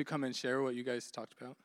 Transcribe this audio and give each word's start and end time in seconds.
to 0.00 0.04
come 0.04 0.24
and 0.24 0.34
share 0.34 0.62
what 0.62 0.74
you 0.74 0.82
guys 0.82 1.10
talked 1.10 1.34
about? 1.40 1.56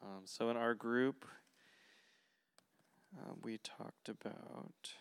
Um, 0.00 0.17
so 0.28 0.50
in 0.50 0.58
our 0.58 0.74
group, 0.74 1.24
uh, 3.16 3.32
we 3.42 3.56
talked 3.56 4.10
about 4.10 4.92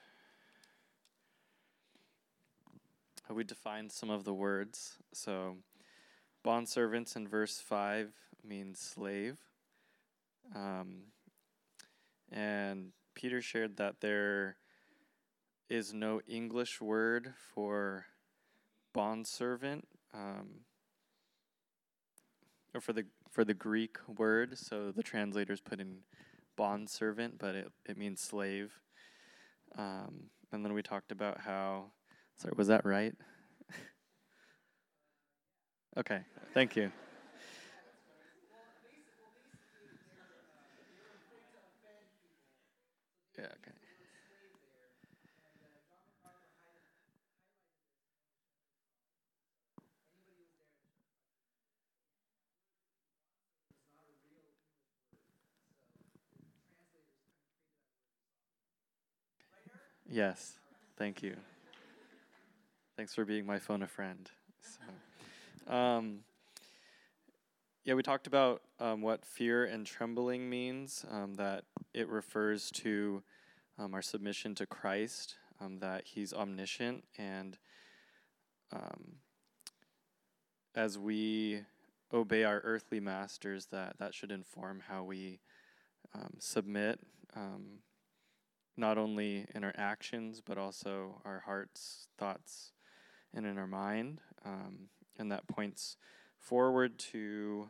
how 3.28 3.36
we 3.36 3.44
defined 3.44 3.92
some 3.92 4.10
of 4.10 4.24
the 4.24 4.34
words. 4.34 4.96
So, 5.12 5.58
bondservants 6.46 7.18
in 7.18 7.28
verse 7.28 7.60
5 7.60 8.14
means 8.42 8.80
slave. 8.80 9.38
Um, 10.56 11.08
and 12.32 12.94
Peter 13.14 13.42
shared 13.42 13.76
that 13.76 14.00
there 14.00 14.56
is 15.70 15.94
no 15.94 16.22
English 16.26 16.80
word 16.80 17.34
for 17.54 18.06
bondservant. 18.94 19.90
Um, 20.14 20.62
or 22.74 22.80
for 22.80 22.94
the 22.94 23.06
for 23.38 23.46
the 23.46 23.54
Greek 23.54 23.98
word. 24.18 24.58
So 24.58 24.92
the 24.92 25.04
translators 25.04 25.62
put 25.62 25.80
in 25.80 25.98
bond 26.56 26.90
servant, 26.90 27.38
but 27.38 27.54
it, 27.54 27.72
it 27.88 27.96
means 27.96 28.20
slave. 28.20 28.74
Um, 29.78 30.32
and 30.52 30.66
then 30.66 30.74
we 30.74 30.82
talked 30.82 31.12
about 31.12 31.42
how. 31.42 31.92
Sorry, 32.38 32.56
was 32.58 32.68
that 32.68 32.84
right? 32.84 33.14
okay, 35.98 36.22
thank 36.56 36.76
you. 36.76 36.92
Yeah, 43.38 43.46
okay. 43.46 43.78
Yes, 60.10 60.54
thank 60.98 61.22
you. 61.22 61.36
Thanks 62.96 63.14
for 63.14 63.26
being 63.26 63.46
my 63.46 63.60
phone 63.60 63.84
a 63.84 63.88
friend. 63.88 64.32
So, 64.62 65.74
um, 65.74 66.20
yeah, 67.84 67.94
we 67.94 68.04
talked 68.04 68.26
about 68.26 68.62
um, 68.80 69.02
what 69.02 69.26
fear 69.26 69.66
and 69.66 69.86
trembling 69.86 70.50
means, 70.50 71.06
um, 71.12 71.36
that 71.36 71.66
it 71.94 72.08
refers 72.08 72.72
to 72.72 73.22
um, 73.78 73.94
our 73.94 74.02
submission 74.02 74.56
to 74.56 74.66
Christ, 74.66 75.36
um, 75.60 75.80
that 75.80 76.04
He's 76.06 76.34
omniscient, 76.34 77.04
and 77.18 77.58
um, 78.72 79.18
as 80.74 80.98
we 80.98 81.64
obey 82.14 82.46
our 82.46 82.62
earthly 82.64 83.02
masters, 83.02 83.66
that 83.68 83.98
that 84.00 84.14
should 84.14 84.32
inform 84.32 84.84
how 84.88 85.04
we 85.04 85.42
submit 86.40 87.00
not 88.78 88.98
only 88.98 89.48
in 89.54 89.64
our 89.64 89.74
actions, 89.76 90.42
but 90.46 90.58
also 90.58 91.20
our 91.26 91.42
hearts, 91.46 92.08
thoughts, 92.18 92.72
and 93.34 93.46
in 93.46 93.58
our 93.58 93.68
mind. 93.68 94.22
Um, 94.46 94.90
and 95.18 95.32
that 95.32 95.48
points 95.48 95.98
forward 96.38 97.00
to 97.00 97.70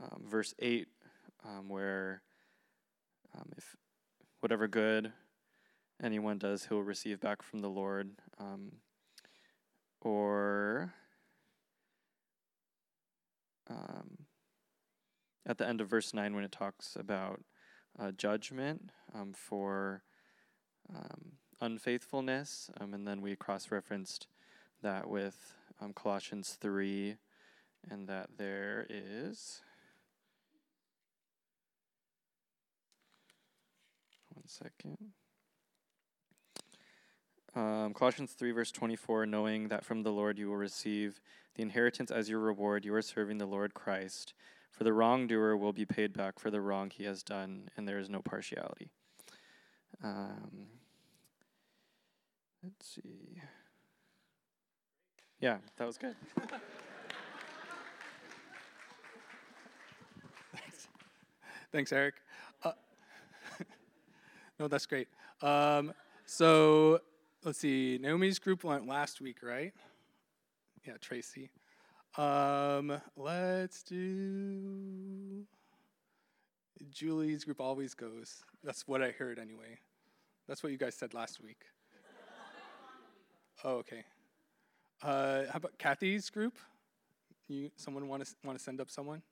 um, 0.00 0.24
verse 0.26 0.54
8, 0.58 0.88
um, 1.44 1.68
where 1.68 2.22
um, 3.36 3.50
if 3.56 3.76
whatever 4.40 4.66
good 4.66 5.12
anyone 6.02 6.38
does, 6.38 6.66
he'll 6.66 6.82
receive 6.82 7.20
back 7.20 7.42
from 7.42 7.60
the 7.60 7.68
Lord. 7.68 8.10
Um, 8.38 8.72
or 10.00 10.94
um, 13.68 14.26
at 15.46 15.58
the 15.58 15.68
end 15.68 15.80
of 15.80 15.88
verse 15.88 16.14
9, 16.14 16.34
when 16.34 16.44
it 16.44 16.52
talks 16.52 16.96
about 16.98 17.40
uh, 18.00 18.12
judgment 18.12 18.90
um, 19.14 19.32
for 19.32 20.02
um, 20.94 21.32
unfaithfulness. 21.60 22.70
Um, 22.80 22.94
and 22.94 23.06
then 23.06 23.20
we 23.20 23.36
cross 23.36 23.70
referenced 23.70 24.26
that 24.82 25.08
with 25.08 25.54
um, 25.80 25.92
Colossians 25.92 26.56
3, 26.60 27.16
and 27.90 28.08
that 28.08 28.30
there 28.38 28.86
is. 28.88 29.60
One 34.34 34.46
second. 34.46 35.12
Um, 37.54 37.94
Colossians 37.94 38.32
3, 38.32 38.52
verse 38.52 38.70
24, 38.70 39.26
knowing 39.26 39.68
that 39.68 39.84
from 39.84 40.02
the 40.02 40.12
Lord 40.12 40.38
you 40.38 40.48
will 40.48 40.56
receive 40.56 41.20
the 41.56 41.62
inheritance 41.62 42.10
as 42.10 42.28
your 42.28 42.38
reward, 42.38 42.84
you 42.84 42.94
are 42.94 43.02
serving 43.02 43.38
the 43.38 43.46
Lord 43.46 43.74
Christ. 43.74 44.34
For 44.70 44.84
the 44.84 44.92
wrongdoer 44.92 45.56
will 45.56 45.72
be 45.72 45.84
paid 45.84 46.12
back 46.12 46.38
for 46.38 46.50
the 46.50 46.60
wrong 46.60 46.90
he 46.90 47.04
has 47.04 47.22
done, 47.22 47.68
and 47.76 47.86
there 47.86 47.98
is 47.98 48.08
no 48.08 48.22
partiality. 48.22 48.90
Um, 50.02 50.66
let's 52.62 52.94
see. 52.94 53.40
Yeah, 55.40 55.58
that 55.76 55.86
was 55.86 55.98
good. 55.98 56.14
Thanks. 60.54 60.88
Thanks, 61.72 61.92
Eric. 61.92 62.14
Uh, 62.62 62.72
no, 64.58 64.68
that's 64.68 64.86
great. 64.86 65.08
Um, 65.42 65.92
so 66.26 67.00
let's 67.44 67.58
see. 67.58 67.98
Naomi's 68.00 68.38
group 68.38 68.64
went 68.64 68.86
last 68.86 69.20
week, 69.20 69.38
right? 69.42 69.72
Yeah, 70.86 70.94
Tracy. 71.00 71.50
Um, 72.16 73.00
let's 73.16 73.82
do 73.84 75.44
Julie's 76.90 77.44
group 77.44 77.60
always 77.60 77.94
goes. 77.94 78.42
That's 78.64 78.86
what 78.88 79.02
I 79.02 79.10
heard 79.10 79.38
anyway. 79.38 79.78
That's 80.48 80.62
what 80.62 80.72
you 80.72 80.78
guys 80.78 80.94
said 80.94 81.14
last 81.14 81.42
week. 81.42 81.62
oh, 83.64 83.74
okay. 83.76 84.04
Uh, 85.02 85.44
how 85.50 85.56
about 85.56 85.78
Kathy's 85.78 86.30
group? 86.30 86.58
You 87.48 87.70
someone 87.76 88.08
want 88.08 88.24
to 88.24 88.34
want 88.44 88.58
to 88.58 88.62
send 88.62 88.80
up 88.80 88.90
someone? 88.90 89.22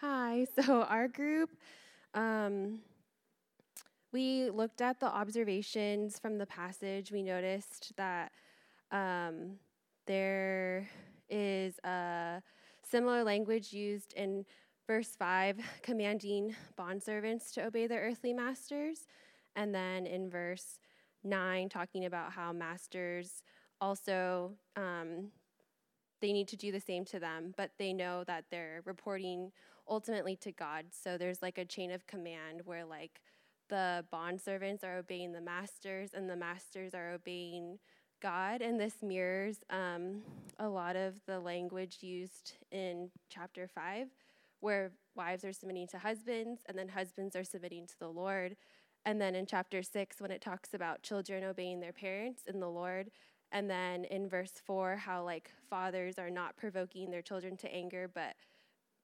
Hi. 0.00 0.35
So, 0.64 0.82
our 0.82 1.08
group, 1.08 1.50
um, 2.14 2.80
we 4.12 4.50
looked 4.50 4.80
at 4.80 5.00
the 5.00 5.06
observations 5.06 6.18
from 6.18 6.38
the 6.38 6.46
passage. 6.46 7.10
We 7.10 7.22
noticed 7.22 7.92
that 7.96 8.32
um, 8.90 9.56
there 10.06 10.88
is 11.28 11.78
a 11.84 12.42
similar 12.82 13.24
language 13.24 13.72
used 13.72 14.12
in 14.14 14.44
verse 14.86 15.16
5, 15.18 15.58
commanding 15.82 16.54
bondservants 16.78 17.52
to 17.54 17.66
obey 17.66 17.86
their 17.86 18.02
earthly 18.02 18.32
masters. 18.32 19.06
And 19.56 19.74
then 19.74 20.06
in 20.06 20.30
verse 20.30 20.78
9, 21.24 21.68
talking 21.68 22.04
about 22.04 22.32
how 22.32 22.52
masters 22.52 23.42
also 23.80 24.52
um, 24.76 25.30
they 26.20 26.32
need 26.32 26.48
to 26.48 26.56
do 26.56 26.72
the 26.72 26.80
same 26.80 27.04
to 27.06 27.18
them, 27.18 27.52
but 27.56 27.70
they 27.78 27.92
know 27.92 28.24
that 28.24 28.44
they're 28.50 28.82
reporting 28.84 29.52
ultimately 29.88 30.36
to 30.36 30.52
God. 30.52 30.86
So 30.90 31.18
there's 31.18 31.42
like 31.42 31.58
a 31.58 31.64
chain 31.64 31.90
of 31.90 32.06
command 32.06 32.62
where 32.64 32.84
like 32.84 33.20
the 33.68 34.04
bond 34.10 34.40
servants 34.40 34.84
are 34.84 34.98
obeying 34.98 35.32
the 35.32 35.40
masters 35.40 36.10
and 36.14 36.28
the 36.28 36.36
masters 36.36 36.94
are 36.94 37.10
obeying 37.12 37.78
God. 38.22 38.62
And 38.62 38.80
this 38.80 39.02
mirrors 39.02 39.58
um, 39.70 40.22
a 40.58 40.68
lot 40.68 40.96
of 40.96 41.14
the 41.26 41.40
language 41.40 41.98
used 42.00 42.54
in 42.70 43.10
chapter 43.28 43.68
5, 43.68 44.08
where 44.60 44.92
wives 45.14 45.44
are 45.44 45.52
submitting 45.52 45.88
to 45.88 45.98
husbands, 45.98 46.62
and 46.66 46.78
then 46.78 46.88
husbands 46.88 47.36
are 47.36 47.44
submitting 47.44 47.86
to 47.86 47.98
the 47.98 48.08
Lord. 48.08 48.56
And 49.04 49.20
then 49.20 49.34
in 49.34 49.46
chapter 49.46 49.82
six, 49.82 50.20
when 50.20 50.30
it 50.30 50.40
talks 50.40 50.74
about 50.74 51.02
children 51.02 51.44
obeying 51.44 51.80
their 51.80 51.92
parents 51.92 52.42
in 52.46 52.58
the 52.58 52.68
Lord, 52.68 53.10
and 53.52 53.70
then 53.70 54.04
in 54.06 54.28
verse 54.28 54.54
four, 54.64 54.96
how 54.96 55.22
like 55.22 55.52
fathers 55.70 56.18
are 56.18 56.30
not 56.30 56.56
provoking 56.56 57.10
their 57.10 57.22
children 57.22 57.56
to 57.58 57.72
anger, 57.72 58.10
but 58.12 58.34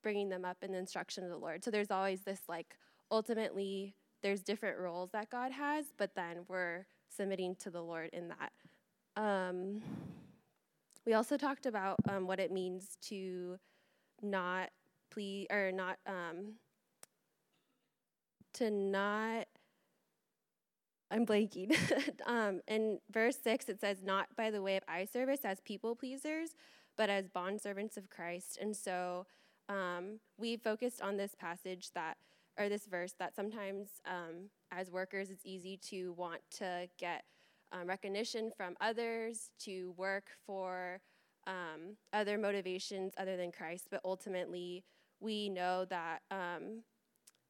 bringing 0.03 0.29
them 0.29 0.45
up 0.45 0.59
in 0.63 0.73
the 0.73 0.79
instruction 0.79 1.25
of 1.25 1.31
the 1.31 1.37
Lord. 1.37 1.65
So 1.65 1.71
there's 1.71 1.91
always 1.91 2.23
this 2.23 2.41
like 2.49 2.77
ultimately 3.11 3.95
there's 4.23 4.43
different 4.43 4.79
roles 4.79 5.11
that 5.13 5.31
God 5.31 5.53
has, 5.53 5.87
but 5.99 6.15
then 6.15 6.45
we're 6.49 6.87
submitting 7.09 7.57
to 7.57 7.71
the 7.71 7.83
Lord 7.83 8.11
in 8.13 8.29
that. 8.29 8.53
Um, 9.17 9.83
we 11.05 11.15
also 11.15 11.37
talked 11.37 11.67
about 11.67 11.97
um, 12.09 12.27
what 12.27 12.39
it 12.39 12.53
means 12.53 12.97
to 13.09 13.59
not 14.23 14.71
please 15.11 15.47
or 15.51 15.73
not 15.73 15.99
um, 16.07 16.55
to 18.55 18.71
not 18.71 19.47
I'm 21.13 21.27
blanking. 21.27 21.77
um, 22.27 22.63
in 22.67 22.99
verse 23.11 23.37
6, 23.45 23.69
it 23.69 23.81
says, 23.81 24.03
Not 24.03 24.29
by 24.35 24.51
the 24.51 24.63
way 24.63 24.77
of 24.79 24.83
eye 24.89 25.05
service 25.05 25.41
as 25.45 25.61
people 25.61 25.95
pleasers, 25.95 26.51
but 26.97 27.11
as 27.11 27.29
bond 27.29 27.61
servants 27.61 27.99
of 27.99 28.09
Christ. 28.09 28.59
And 28.61 28.75
so 28.75 29.27
um, 29.73 30.21
we 30.37 30.57
focused 30.57 31.01
on 31.01 31.17
this 31.17 31.35
passage 31.35 31.91
that, 31.95 32.17
or 32.59 32.69
this 32.69 32.87
verse, 32.87 33.15
that 33.19 33.35
sometimes 33.35 33.89
um, 34.07 34.51
as 34.71 34.91
workers, 34.91 35.31
it's 35.31 35.47
easy 35.47 35.79
to 35.89 36.13
want 36.13 36.41
to 36.59 36.89
get 36.99 37.25
um, 37.73 37.89
recognition 37.89 38.51
from 38.55 38.77
others, 38.81 39.51
to 39.61 39.95
work 39.97 40.25
for 40.47 41.01
um, 41.47 41.97
other 42.13 42.37
motivations 42.37 43.15
other 43.17 43.37
than 43.37 43.51
Christ. 43.51 43.89
But 43.91 44.01
ultimately, 44.05 44.85
we 45.21 45.49
know 45.49 45.87
that 45.87 46.21
um, 46.31 46.83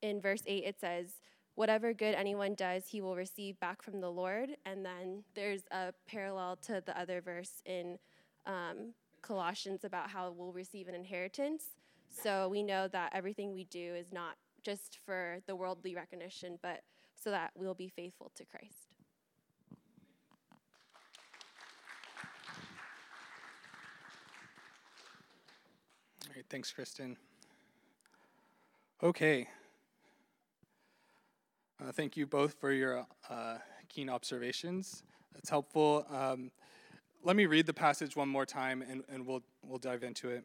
in 0.00 0.20
verse 0.20 0.42
8 0.46 0.64
it 0.64 0.80
says, 0.80 1.14
Whatever 1.54 1.92
good 1.92 2.14
anyone 2.14 2.54
does, 2.54 2.84
he 2.86 3.02
will 3.02 3.14
receive 3.14 3.60
back 3.60 3.82
from 3.82 4.00
the 4.00 4.08
Lord. 4.08 4.50
And 4.64 4.86
then 4.86 5.22
there's 5.34 5.62
a 5.70 5.92
parallel 6.08 6.56
to 6.66 6.82
the 6.84 6.98
other 6.98 7.20
verse 7.20 7.60
in 7.66 7.98
um, 8.46 8.94
Colossians 9.20 9.84
about 9.84 10.08
how 10.08 10.32
we'll 10.34 10.52
receive 10.52 10.88
an 10.88 10.94
inheritance. 10.94 11.64
So 12.12 12.48
we 12.48 12.62
know 12.62 12.88
that 12.88 13.12
everything 13.14 13.52
we 13.52 13.64
do 13.64 13.94
is 13.94 14.12
not 14.12 14.36
just 14.62 14.98
for 15.04 15.38
the 15.46 15.56
worldly 15.56 15.94
recognition, 15.94 16.58
but 16.62 16.82
so 17.14 17.30
that 17.30 17.50
we'll 17.56 17.74
be 17.74 17.88
faithful 17.88 18.30
to 18.36 18.44
Christ. 18.44 18.88
All 26.28 26.36
right, 26.36 26.44
thanks, 26.48 26.70
Kristen. 26.70 27.16
Okay. 29.02 29.48
Uh, 31.80 31.90
thank 31.90 32.16
you 32.16 32.26
both 32.26 32.54
for 32.60 32.72
your 32.72 33.06
uh, 33.28 33.58
keen 33.88 34.08
observations. 34.08 35.02
That's 35.34 35.50
helpful. 35.50 36.06
Um, 36.10 36.52
let 37.24 37.36
me 37.36 37.46
read 37.46 37.66
the 37.66 37.74
passage 37.74 38.14
one 38.16 38.28
more 38.28 38.46
time 38.46 38.82
and, 38.82 39.02
and 39.08 39.26
we'll, 39.26 39.42
we'll 39.64 39.78
dive 39.78 40.02
into 40.02 40.28
it. 40.28 40.44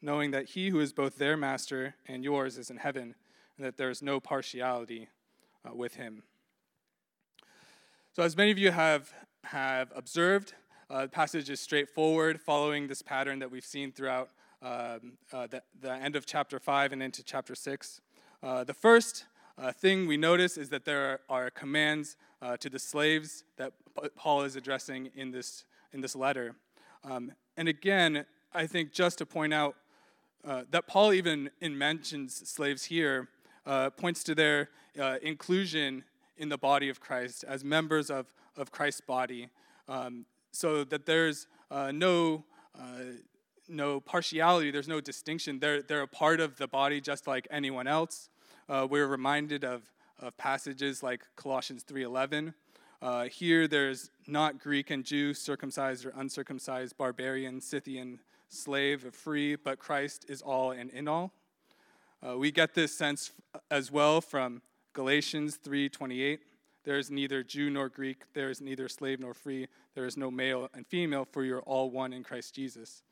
knowing 0.00 0.30
that 0.30 0.50
he 0.50 0.70
who 0.70 0.80
is 0.80 0.92
both 0.92 1.18
their 1.18 1.36
master 1.36 1.94
and 2.06 2.24
yours 2.24 2.56
is 2.56 2.70
in 2.70 2.76
heaven, 2.76 3.14
and 3.56 3.66
that 3.66 3.76
there 3.76 3.90
is 3.90 4.02
no 4.02 4.20
partiality 4.20 5.08
uh, 5.66 5.74
with 5.74 5.94
him. 5.94 6.22
So, 8.14 8.22
as 8.22 8.36
many 8.36 8.50
of 8.50 8.58
you 8.58 8.70
have, 8.70 9.12
have 9.44 9.92
observed, 9.94 10.54
uh, 10.90 11.02
the 11.02 11.08
passage 11.08 11.50
is 11.50 11.60
straightforward, 11.60 12.40
following 12.40 12.88
this 12.88 13.02
pattern 13.02 13.38
that 13.40 13.50
we've 13.50 13.64
seen 13.64 13.92
throughout 13.92 14.30
um, 14.62 15.18
uh, 15.32 15.46
the, 15.46 15.62
the, 15.80 15.92
end 15.92 16.16
of 16.16 16.26
chapter 16.26 16.58
5 16.58 16.92
and 16.92 17.02
into 17.02 17.22
chapter 17.22 17.54
6. 17.54 18.00
Uh, 18.42 18.64
the 18.64 18.74
first 18.74 19.26
uh, 19.56 19.70
thing 19.70 20.06
we 20.06 20.16
notice 20.16 20.56
is 20.56 20.68
that 20.70 20.84
there 20.84 21.20
are 21.28 21.50
commands 21.50 22.16
uh, 22.40 22.56
to 22.56 22.68
the 22.68 22.78
slaves 22.78 23.44
that 23.56 23.72
Paul 24.16 24.42
is 24.42 24.56
addressing 24.56 25.10
in 25.14 25.30
this, 25.30 25.64
in 25.92 26.00
this 26.00 26.16
letter. 26.16 26.56
Um, 27.04 27.32
and 27.56 27.68
again, 27.68 28.24
I 28.52 28.66
think 28.66 28.92
just 28.92 29.18
to 29.18 29.26
point 29.26 29.52
out 29.52 29.76
uh, 30.44 30.62
that 30.70 30.86
Paul 30.86 31.12
even 31.12 31.50
in 31.60 31.76
mentions 31.76 32.48
slaves 32.48 32.84
here 32.84 33.28
uh, 33.66 33.90
points 33.90 34.22
to 34.24 34.34
their 34.34 34.70
uh, 34.98 35.16
inclusion 35.22 36.04
in 36.36 36.48
the 36.48 36.58
body 36.58 36.88
of 36.88 37.00
Christ 37.00 37.44
as 37.46 37.64
members 37.64 38.10
of, 38.10 38.32
of 38.56 38.70
Christ's 38.70 39.00
body, 39.00 39.48
um, 39.88 40.24
so 40.52 40.84
that 40.84 41.06
there's 41.06 41.46
uh, 41.70 41.90
no 41.92 42.44
uh, 42.78 43.12
no 43.68 44.00
partiality, 44.00 44.70
there's 44.70 44.88
no 44.88 45.00
distinction. 45.00 45.58
They're 45.58 45.82
they're 45.82 46.02
a 46.02 46.08
part 46.08 46.40
of 46.40 46.56
the 46.56 46.68
body 46.68 47.00
just 47.00 47.26
like 47.26 47.46
anyone 47.50 47.86
else. 47.86 48.30
we're 48.68 49.06
reminded 49.06 49.64
of 49.64 49.82
of 50.20 50.36
passages 50.36 51.02
like 51.02 51.26
Colossians 51.36 51.84
3:11. 51.84 52.54
Uh, 53.00 53.24
here, 53.24 53.68
there's 53.68 54.10
not 54.26 54.58
Greek 54.58 54.90
and 54.90 55.04
Jew, 55.04 55.32
circumcised 55.32 56.04
or 56.04 56.12
uncircumcised, 56.16 56.96
barbarian, 56.98 57.60
Scythian, 57.60 58.18
slave, 58.48 59.04
or 59.04 59.10
free, 59.10 59.56
but 59.56 59.78
Christ 59.78 60.26
is 60.28 60.42
all 60.42 60.70
and 60.70 60.90
in 60.90 61.08
all. 61.08 61.32
Uh, 62.26 62.36
we 62.36 62.50
get 62.50 62.74
this 62.74 62.96
sense 62.96 63.32
as 63.70 63.92
well 63.92 64.20
from 64.20 64.62
Galatians 64.92 65.56
3:28. 65.56 66.40
There 66.84 66.98
is 66.98 67.10
neither 67.10 67.42
Jew 67.42 67.70
nor 67.70 67.88
Greek, 67.88 68.32
there 68.32 68.50
is 68.50 68.60
neither 68.60 68.88
slave 68.88 69.20
nor 69.20 69.34
free, 69.34 69.68
there 69.94 70.06
is 70.06 70.16
no 70.16 70.30
male 70.30 70.70
and 70.74 70.86
female, 70.86 71.24
for 71.24 71.44
you're 71.44 71.62
all 71.62 71.90
one 71.90 72.12
in 72.12 72.24
Christ 72.24 72.54
Jesus. 72.54 73.02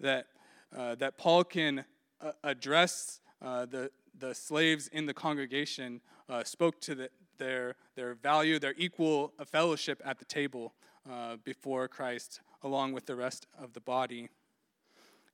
That 0.00 0.26
uh, 0.76 0.94
that 0.96 1.18
Paul 1.18 1.44
can 1.44 1.84
uh, 2.20 2.32
address 2.42 3.20
uh, 3.40 3.66
the 3.66 3.90
the 4.18 4.34
slaves 4.34 4.88
in 4.88 5.06
the 5.06 5.14
congregation, 5.14 6.00
uh, 6.28 6.42
spoke 6.42 6.80
to 6.80 6.94
the, 6.94 7.10
their 7.38 7.76
their 7.94 8.14
value, 8.14 8.58
their 8.58 8.74
equal 8.76 9.32
fellowship 9.46 10.02
at 10.04 10.18
the 10.18 10.24
table 10.24 10.74
uh, 11.08 11.36
before 11.44 11.86
Christ, 11.86 12.40
along 12.62 12.92
with 12.92 13.06
the 13.06 13.14
rest 13.14 13.46
of 13.56 13.72
the 13.74 13.80
body. 13.80 14.28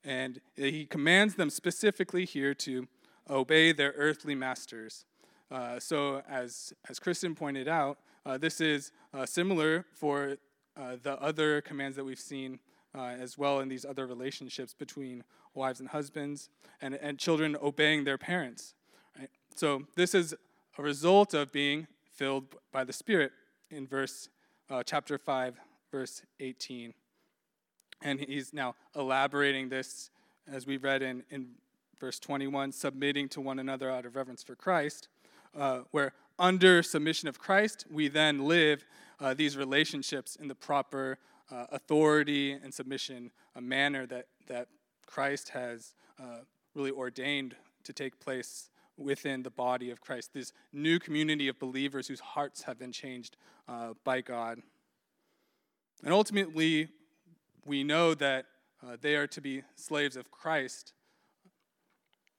And 0.05 0.41
he 0.55 0.85
commands 0.85 1.35
them 1.37 1.51
specifically 1.51 2.25
here 2.25 2.55
to 2.55 2.87
obey 3.29 3.73
their 3.73 3.95
earthly 3.97 4.35
masters. 4.35 5.07
Uh, 5.51 5.79
so, 5.79 6.23
as, 6.29 6.73
as 6.89 6.99
Kristen 6.99 7.35
pointed 7.35 7.69
out, 7.69 7.99
uh, 8.27 8.39
this 8.39 8.61
is 8.61 8.93
uh, 9.13 9.27
similar 9.27 9.85
for 9.93 10.37
uh, 10.77 10.97
the 11.03 11.21
other 11.23 11.61
commands 11.61 11.97
that 11.97 12.05
we've 12.05 12.19
seen 12.19 12.59
uh, 12.95 13.15
as 13.19 13.39
well 13.39 13.61
in 13.61 13.69
these 13.69 13.85
other 13.85 14.07
relationships 14.07 14.75
between 14.75 15.25
wives 15.55 15.81
and 15.81 15.89
husbands, 15.91 16.49
and, 16.81 16.95
and 16.95 17.19
children 17.19 17.57
obeying 17.63 18.05
their 18.05 18.19
parents. 18.19 18.75
Right? 19.19 19.31
So, 19.55 19.85
this 19.95 20.15
is 20.15 20.35
a 20.79 20.83
result 20.83 21.35
of 21.35 21.53
being 21.53 21.87
filled 22.13 22.57
by 22.73 22.85
the 22.85 22.93
Spirit 22.93 23.33
in 23.71 23.87
verse 23.87 24.29
uh, 24.71 24.83
chapter 24.83 25.19
5, 25.19 25.61
verse 25.91 26.23
18. 26.41 26.95
And 28.05 28.21
he's 28.21 28.53
now 28.53 28.77
elaborating 28.95 29.71
this, 29.71 30.11
as 30.47 30.67
we 30.67 30.77
read 30.77 31.03
in, 31.03 31.25
in 31.31 31.49
verse 31.99 32.21
21, 32.21 32.71
submitting 32.71 33.29
to 33.31 33.41
one 33.41 33.59
another 33.59 33.91
out 33.91 34.05
of 34.05 34.15
reverence 34.15 34.43
for 34.43 34.55
Christ, 34.55 35.09
uh, 35.57 35.81
where 35.91 36.13
under 36.39 36.83
submission 36.83 37.29
of 37.29 37.39
Christ, 37.39 37.87
we 37.91 38.09
then 38.09 38.47
live 38.47 38.85
uh, 39.21 39.33
these 39.33 39.57
relationships 39.57 40.37
in 40.37 40.49
the 40.49 40.55
proper 40.55 41.19
uh, 41.51 41.67
authority 41.73 42.53
and 42.53 42.73
submission 42.73 43.31
a 43.57 43.61
manner 43.61 44.07
that, 44.07 44.27
that 44.49 44.69
Christ 45.07 45.51
has 45.51 45.95
uh, 46.21 46.41
really 46.75 46.91
ordained 46.91 47.57
to 47.85 47.93
take 47.93 48.21
place 48.21 48.71
within 48.97 49.43
the 49.43 49.51
body 49.51 49.91
of 49.91 50.01
Christ, 50.01 50.33
this 50.35 50.53
new 50.73 50.99
community 50.99 51.49
of 51.49 51.59
believers 51.59 52.07
whose 52.07 52.21
hearts 52.21 52.63
have 52.63 52.79
been 52.79 52.93
changed 52.93 53.37
uh, 53.69 53.95
by 54.05 54.21
God. 54.21 54.61
And 56.05 56.13
ultimately, 56.13 56.89
we 57.65 57.85
know 57.85 58.15
that 58.15 58.47
uh, 58.83 58.97
they 59.01 59.17
are 59.17 59.27
to 59.29 59.41
be 59.41 59.63
slaves 59.77 60.17
of 60.17 60.31
Christ. 60.31 60.93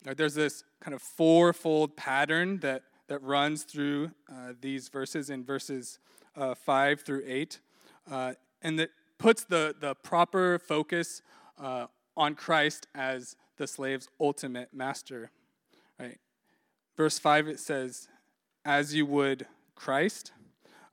There's 0.03 0.35
this 0.35 0.63
kind 0.79 0.93
of 0.93 1.01
fourfold 1.01 1.97
pattern 1.97 2.59
that, 2.59 2.83
that 3.07 3.23
runs 3.23 3.63
through 3.63 4.11
uh, 4.31 4.53
these 4.61 4.89
verses 4.89 5.29
in 5.29 5.43
verses 5.43 5.97
uh, 6.35 6.53
5 6.53 7.01
through 7.01 7.23
8, 7.25 7.59
uh, 8.11 8.33
and 8.61 8.77
that 8.77 8.89
puts 9.17 9.43
the, 9.43 9.75
the 9.79 9.95
proper 9.95 10.59
focus 10.59 11.21
uh, 11.59 11.87
on 12.15 12.35
Christ 12.35 12.87
as 12.93 13.35
the 13.57 13.65
slave's 13.65 14.07
ultimate 14.19 14.69
master. 14.73 15.31
Right? 15.99 16.19
verse 16.95 17.19
5, 17.19 17.47
it 17.47 17.59
says, 17.59 18.07
as 18.63 18.95
you 18.95 19.05
would 19.05 19.47
Christ. 19.75 20.31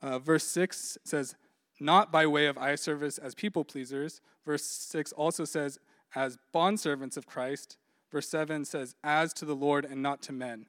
Uh, 0.00 0.18
verse 0.18 0.44
6 0.44 0.98
says, 1.04 1.36
not 1.82 2.12
by 2.12 2.26
way 2.26 2.46
of 2.46 2.56
eye 2.56 2.76
service 2.76 3.18
as 3.18 3.34
people 3.34 3.64
pleasers. 3.64 4.20
Verse 4.46 4.64
6 4.64 5.12
also 5.12 5.44
says, 5.44 5.78
as 6.14 6.38
bondservants 6.54 7.16
of 7.16 7.26
Christ. 7.26 7.76
Verse 8.10 8.28
7 8.28 8.64
says, 8.64 8.94
as 9.02 9.32
to 9.34 9.44
the 9.44 9.56
Lord 9.56 9.84
and 9.84 10.02
not 10.02 10.22
to 10.22 10.32
men. 10.32 10.66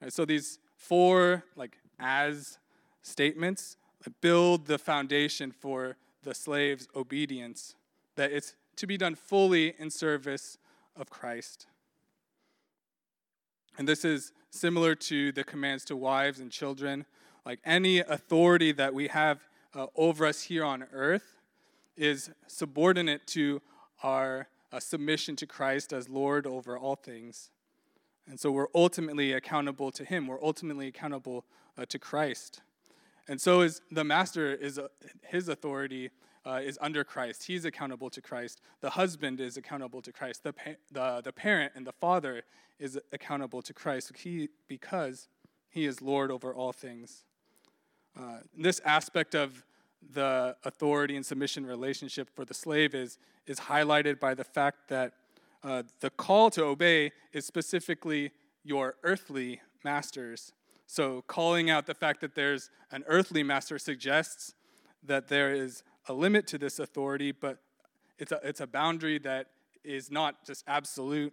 Right, 0.00 0.12
so 0.12 0.24
these 0.24 0.58
four, 0.76 1.44
like, 1.56 1.78
as 1.98 2.58
statements 3.02 3.76
build 4.20 4.66
the 4.66 4.78
foundation 4.78 5.50
for 5.50 5.96
the 6.22 6.34
slave's 6.34 6.86
obedience, 6.94 7.74
that 8.14 8.30
it's 8.30 8.54
to 8.76 8.86
be 8.86 8.96
done 8.96 9.14
fully 9.14 9.74
in 9.78 9.90
service 9.90 10.58
of 10.94 11.10
Christ. 11.10 11.66
And 13.78 13.88
this 13.88 14.04
is 14.04 14.32
similar 14.50 14.94
to 14.94 15.32
the 15.32 15.44
commands 15.44 15.84
to 15.86 15.96
wives 15.96 16.40
and 16.40 16.50
children. 16.50 17.04
Like 17.44 17.60
any 17.64 17.98
authority 17.98 18.72
that 18.72 18.94
we 18.94 19.08
have 19.08 19.40
uh, 19.76 19.86
over 19.94 20.26
us 20.26 20.42
here 20.42 20.64
on 20.64 20.86
earth 20.92 21.36
is 21.96 22.30
subordinate 22.46 23.26
to 23.26 23.60
our 24.02 24.48
uh, 24.72 24.80
submission 24.80 25.36
to 25.36 25.46
Christ 25.46 25.92
as 25.92 26.08
Lord 26.08 26.46
over 26.46 26.78
all 26.78 26.96
things. 26.96 27.50
And 28.28 28.40
so 28.40 28.50
we're 28.50 28.68
ultimately 28.74 29.32
accountable 29.32 29.92
to 29.92 30.04
Him. 30.04 30.26
We're 30.26 30.42
ultimately 30.42 30.88
accountable 30.88 31.44
uh, 31.76 31.84
to 31.90 31.98
Christ. 31.98 32.62
And 33.28 33.40
so 33.40 33.60
is 33.60 33.82
the 33.90 34.04
master 34.04 34.54
is 34.54 34.78
uh, 34.78 34.88
his 35.22 35.48
authority 35.48 36.10
uh, 36.44 36.60
is 36.64 36.78
under 36.80 37.04
Christ. 37.04 37.44
He's 37.44 37.64
accountable 37.64 38.08
to 38.10 38.22
Christ. 38.22 38.60
The 38.80 38.90
husband 38.90 39.40
is 39.40 39.56
accountable 39.56 40.00
to 40.02 40.12
Christ. 40.12 40.42
The, 40.42 40.52
pa- 40.52 40.70
the, 40.90 41.20
the 41.22 41.32
parent 41.32 41.72
and 41.74 41.86
the 41.86 41.92
father 41.92 42.42
is 42.78 42.98
accountable 43.12 43.62
to 43.62 43.74
Christ 43.74 44.12
he, 44.16 44.48
because 44.68 45.28
he 45.68 45.84
is 45.86 46.00
Lord 46.00 46.30
over 46.30 46.54
all 46.54 46.72
things. 46.72 47.24
Uh, 48.18 48.38
this 48.56 48.80
aspect 48.84 49.34
of 49.34 49.62
the 50.12 50.56
authority 50.64 51.16
and 51.16 51.24
submission 51.24 51.66
relationship 51.66 52.28
for 52.34 52.44
the 52.44 52.54
slave 52.54 52.94
is, 52.94 53.18
is 53.46 53.60
highlighted 53.60 54.20
by 54.20 54.34
the 54.34 54.44
fact 54.44 54.88
that 54.88 55.12
uh, 55.62 55.82
the 56.00 56.10
call 56.10 56.50
to 56.50 56.64
obey 56.64 57.12
is 57.32 57.44
specifically 57.44 58.30
your 58.62 58.94
earthly 59.02 59.60
masters. 59.84 60.52
So, 60.86 61.22
calling 61.26 61.68
out 61.70 61.86
the 61.86 61.94
fact 61.94 62.20
that 62.20 62.34
there's 62.34 62.70
an 62.92 63.02
earthly 63.08 63.42
master 63.42 63.78
suggests 63.78 64.54
that 65.02 65.28
there 65.28 65.52
is 65.52 65.82
a 66.08 66.12
limit 66.12 66.46
to 66.48 66.58
this 66.58 66.78
authority, 66.78 67.32
but 67.32 67.58
it's 68.18 68.30
a, 68.30 68.40
it's 68.44 68.60
a 68.60 68.66
boundary 68.66 69.18
that 69.18 69.48
is 69.82 70.10
not 70.10 70.44
just 70.44 70.64
absolute. 70.68 71.32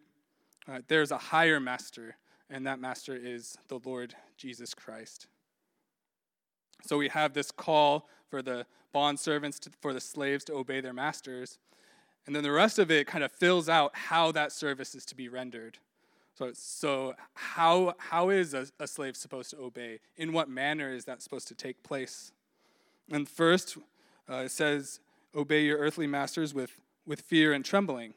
Uh, 0.68 0.80
there's 0.88 1.12
a 1.12 1.18
higher 1.18 1.60
master, 1.60 2.16
and 2.50 2.66
that 2.66 2.80
master 2.80 3.16
is 3.16 3.58
the 3.68 3.80
Lord 3.86 4.16
Jesus 4.38 4.74
Christ. 4.74 5.28
So 6.86 6.98
we 6.98 7.10
have 7.10 7.34
this 7.34 7.52
call 7.52 8.10
for 8.34 8.42
the 8.42 8.66
bond 8.94 9.20
servants, 9.20 9.60
to, 9.60 9.70
for 9.80 9.94
the 9.94 10.02
slaves 10.02 10.44
to 10.44 10.54
obey 10.56 10.82
their 10.82 10.92
masters. 10.92 11.60
And 12.26 12.36
then 12.36 12.42
the 12.42 12.52
rest 12.52 12.80
of 12.80 12.90
it 12.90 13.06
kind 13.06 13.24
of 13.24 13.32
fills 13.32 13.70
out 13.70 13.92
how 13.94 14.32
that 14.32 14.52
service 14.52 14.96
is 14.96 15.06
to 15.06 15.16
be 15.16 15.30
rendered. 15.30 15.78
So, 16.34 16.50
so 16.56 17.14
how, 17.36 17.94
how 18.00 18.30
is 18.30 18.56
a, 18.56 18.66
a 18.80 18.88
slave 18.88 19.16
supposed 19.16 19.52
to 19.52 19.60
obey? 19.60 20.00
In 20.18 20.34
what 20.34 20.50
manner 20.50 20.92
is 20.92 21.06
that 21.06 21.22
supposed 21.22 21.48
to 21.50 21.54
take 21.54 21.84
place? 21.84 22.32
And 23.12 23.30
first, 23.30 23.78
uh, 24.28 24.46
it 24.46 24.52
says, 24.52 25.00
Obey 25.36 25.66
your 25.66 25.78
earthly 25.78 26.08
masters 26.08 26.56
with, 26.56 26.72
with 27.06 27.22
fear 27.22 27.54
and 27.54 27.64
trembling. 27.64 28.16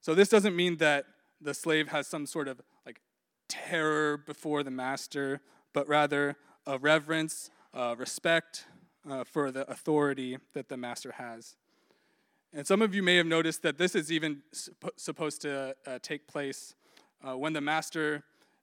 So 0.00 0.16
this 0.16 0.28
doesn't 0.28 0.56
mean 0.56 0.78
that 0.78 1.04
the 1.40 1.54
slave 1.54 1.86
has 1.90 2.08
some 2.08 2.26
sort 2.26 2.48
of 2.48 2.60
like 2.84 3.00
terror 3.46 4.16
before 4.16 4.64
the 4.64 4.72
master, 4.72 5.40
but 5.72 5.86
rather 5.86 6.34
a 6.66 6.78
reverence, 6.78 7.52
uh, 7.72 7.94
respect 7.96 8.66
uh, 9.08 9.24
for 9.24 9.50
the 9.50 9.70
authority 9.70 10.38
that 10.52 10.68
the 10.68 10.76
master 10.76 11.12
has. 11.12 11.56
And 12.52 12.66
some 12.66 12.82
of 12.82 12.94
you 12.94 13.02
may 13.02 13.16
have 13.16 13.26
noticed 13.26 13.62
that 13.62 13.78
this 13.78 13.94
is 13.94 14.12
even 14.12 14.42
supposed 14.96 15.42
to 15.42 15.74
uh, 15.86 15.98
take 16.02 16.28
place 16.28 16.74
uh, 17.26 17.36
when 17.36 17.52
the 17.52 17.60
master 17.60 18.22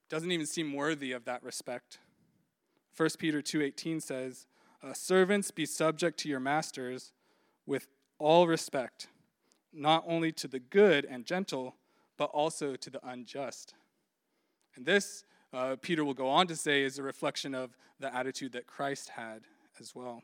doesn't 0.09 0.31
even 0.31 0.45
seem 0.45 0.73
worthy 0.73 1.11
of 1.11 1.25
that 1.25 1.43
respect. 1.43 1.99
1 2.95 3.09
Peter 3.19 3.41
2:18 3.41 4.01
says, 4.01 4.47
uh, 4.81 4.93
"Servants 4.93 5.51
be 5.51 5.65
subject 5.65 6.17
to 6.19 6.29
your 6.29 6.39
masters 6.39 7.13
with 7.65 7.87
all 8.17 8.47
respect, 8.47 9.07
not 9.73 10.03
only 10.07 10.31
to 10.31 10.47
the 10.47 10.59
good 10.59 11.05
and 11.05 11.25
gentle, 11.25 11.75
but 12.17 12.29
also 12.31 12.75
to 12.75 12.89
the 12.89 13.05
unjust." 13.07 13.73
And 14.75 14.85
this, 14.85 15.23
uh, 15.53 15.75
Peter 15.81 16.05
will 16.05 16.13
go 16.13 16.29
on 16.29 16.47
to 16.47 16.55
say, 16.55 16.83
is 16.83 16.97
a 16.97 17.03
reflection 17.03 17.53
of 17.53 17.75
the 17.99 18.13
attitude 18.15 18.53
that 18.53 18.67
Christ 18.67 19.09
had 19.09 19.43
as 19.79 19.93
well. 19.93 20.23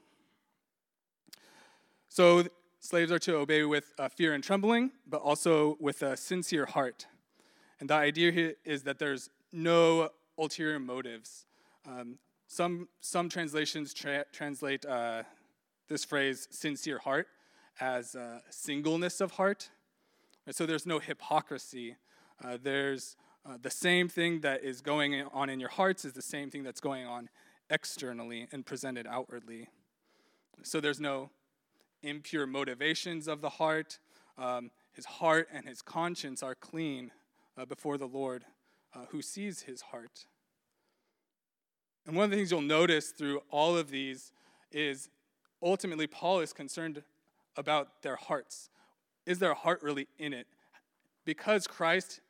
So, 2.18 2.44
slaves 2.80 3.12
are 3.12 3.20
to 3.20 3.36
obey 3.36 3.64
with 3.64 3.94
uh, 4.00 4.10
fear 4.10 4.34
and 4.34 4.44
trembling, 4.44 4.90
but 5.06 5.22
also 5.22 5.78
with 5.80 6.02
a 6.02 6.18
sincere 6.18 6.66
heart. 6.66 7.06
And 7.80 7.92
the 7.92 7.94
idea 7.94 8.32
here 8.32 8.56
is 8.66 8.82
that 8.86 8.98
there's 8.98 9.30
no 9.54 10.10
ulterior 10.36 10.80
motives. 10.80 11.46
Um, 11.86 12.18
some, 12.48 12.88
some 13.02 13.30
translations 13.30 13.94
tra- 13.94 14.26
translate 14.34 14.84
uh, 14.84 15.26
this 15.90 16.04
phrase, 16.04 16.48
sincere 16.50 16.98
heart, 16.98 17.28
as 17.80 18.16
uh, 18.16 18.40
singleness 18.50 19.22
of 19.22 19.34
heart. 19.34 19.70
And 20.48 20.56
so 20.56 20.66
there's 20.66 20.88
no 20.88 20.98
hypocrisy. 20.98 21.98
Uh, 22.44 22.58
there's 22.60 23.16
uh, 23.46 23.60
the 23.62 23.70
same 23.70 24.10
thing 24.10 24.42
that 24.42 24.64
is 24.64 24.82
going 24.82 25.22
on 25.34 25.52
in 25.52 25.60
your 25.60 25.70
hearts 25.70 26.04
is 26.04 26.14
the 26.14 26.24
same 26.24 26.50
thing 26.50 26.64
that's 26.64 26.82
going 26.82 27.06
on 27.06 27.30
externally 27.70 28.48
and 28.52 28.66
presented 28.66 29.06
outwardly. 29.06 29.68
So 30.64 30.80
there's 30.80 31.00
no 31.00 31.30
impure 32.04 32.46
motivations 32.46 33.28
of 33.28 33.42
the 33.42 33.50
heart. 33.50 34.00
Um, 34.38 34.72
his 34.94 35.06
heart 35.06 35.48
and 35.54 35.66
his 35.66 35.82
conscience 35.82 36.44
are 36.44 36.56
clean 36.56 37.12
uh, 37.58 37.66
before 37.66 37.98
the 37.98 38.08
Lord 38.08 38.46
uh, 38.94 39.06
who 39.10 39.22
sees 39.22 39.62
his 39.62 39.82
heart. 39.82 40.26
And 42.06 42.16
one 42.16 42.26
of 42.26 42.32
the 42.32 42.38
things 42.38 42.52
you'll 42.52 42.62
notice 42.62 43.10
through 43.10 43.42
all 43.52 43.78
of 43.78 43.92
these 43.92 44.32
is 44.72 45.10
ultimately 45.62 46.08
Paul 46.08 46.40
is 46.40 46.54
concerned 46.54 47.04
about 47.56 48.02
their 48.02 48.16
hearts. 48.16 48.70
Is 49.26 49.40
their 49.40 49.54
heart 49.54 49.84
really 49.84 50.08
in 50.18 50.34
it? 50.34 50.48
Because 51.26 51.68
Christ 51.68 52.22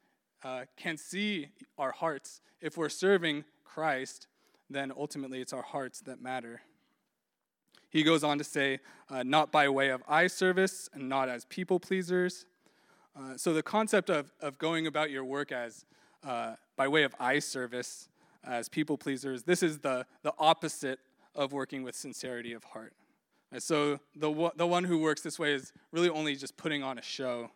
uh, 0.43 0.65
can 0.77 0.97
see 0.97 1.49
our 1.77 1.91
hearts, 1.91 2.41
if 2.59 2.77
we're 2.77 2.89
serving 2.89 3.43
Christ, 3.63 4.27
then 4.69 4.91
ultimately 4.95 5.41
it's 5.41 5.53
our 5.53 5.61
hearts 5.61 5.99
that 6.01 6.21
matter. 6.21 6.61
He 7.89 8.03
goes 8.03 8.23
on 8.23 8.37
to 8.37 8.43
say, 8.43 8.79
uh, 9.09 9.23
not 9.23 9.51
by 9.51 9.69
way 9.69 9.89
of 9.89 10.03
eye 10.07 10.27
service 10.27 10.89
and 10.93 11.07
not 11.07 11.29
as 11.29 11.45
people 11.45 11.79
pleasers. 11.79 12.45
Uh, 13.15 13.37
so 13.37 13.53
the 13.53 13.63
concept 13.63 14.09
of, 14.09 14.31
of 14.41 14.57
going 14.57 14.87
about 14.87 15.09
your 15.09 15.23
work 15.23 15.51
as 15.51 15.85
uh, 16.23 16.55
by 16.75 16.87
way 16.87 17.03
of 17.03 17.15
eye 17.19 17.39
service, 17.39 18.09
as 18.43 18.69
people 18.69 18.97
pleasers, 18.97 19.43
this 19.43 19.63
is 19.63 19.79
the, 19.79 20.05
the 20.23 20.33
opposite 20.37 20.99
of 21.35 21.53
working 21.53 21.83
with 21.83 21.95
sincerity 21.95 22.53
of 22.53 22.63
heart. 22.63 22.93
And 23.51 23.63
so 23.63 23.99
the, 24.15 24.51
the 24.55 24.67
one 24.67 24.83
who 24.83 24.99
works 24.99 25.21
this 25.21 25.39
way 25.39 25.53
is 25.53 25.71
really 25.91 26.09
only 26.09 26.35
just 26.35 26.57
putting 26.57 26.83
on 26.83 26.97
a 26.97 27.01
show. 27.01 27.51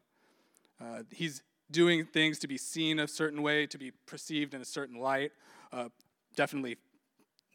Uh, 0.80 1.04
he's 1.12 1.44
doing 1.70 2.06
things 2.06 2.40
to 2.40 2.48
be 2.48 2.58
seen 2.58 3.00
a 3.00 3.08
certain 3.08 3.42
way, 3.42 3.66
to 3.68 3.78
be 3.78 3.92
perceived 4.06 4.54
in 4.54 4.62
a 4.62 4.66
certain 4.66 5.00
light, 5.00 5.32
uh, 5.72 5.90
definitely 6.36 6.78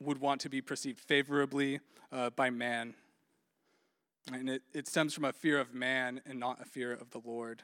would 0.01 0.21
want 0.21 0.41
to 0.43 0.49
be 0.49 0.61
perceived 0.61 1.01
favorably 1.01 1.81
uh, 2.13 2.31
by 2.31 2.51
man. 2.51 2.95
And 4.33 4.51
it, 4.51 4.63
it 4.75 4.89
stems 4.89 5.15
from 5.15 5.25
a 5.25 5.33
fear 5.33 5.59
of 5.59 5.75
man 5.75 6.21
and 6.27 6.41
not 6.41 6.61
a 6.61 6.65
fear 6.65 6.93
of 6.93 7.11
the 7.11 7.21
Lord. 7.25 7.63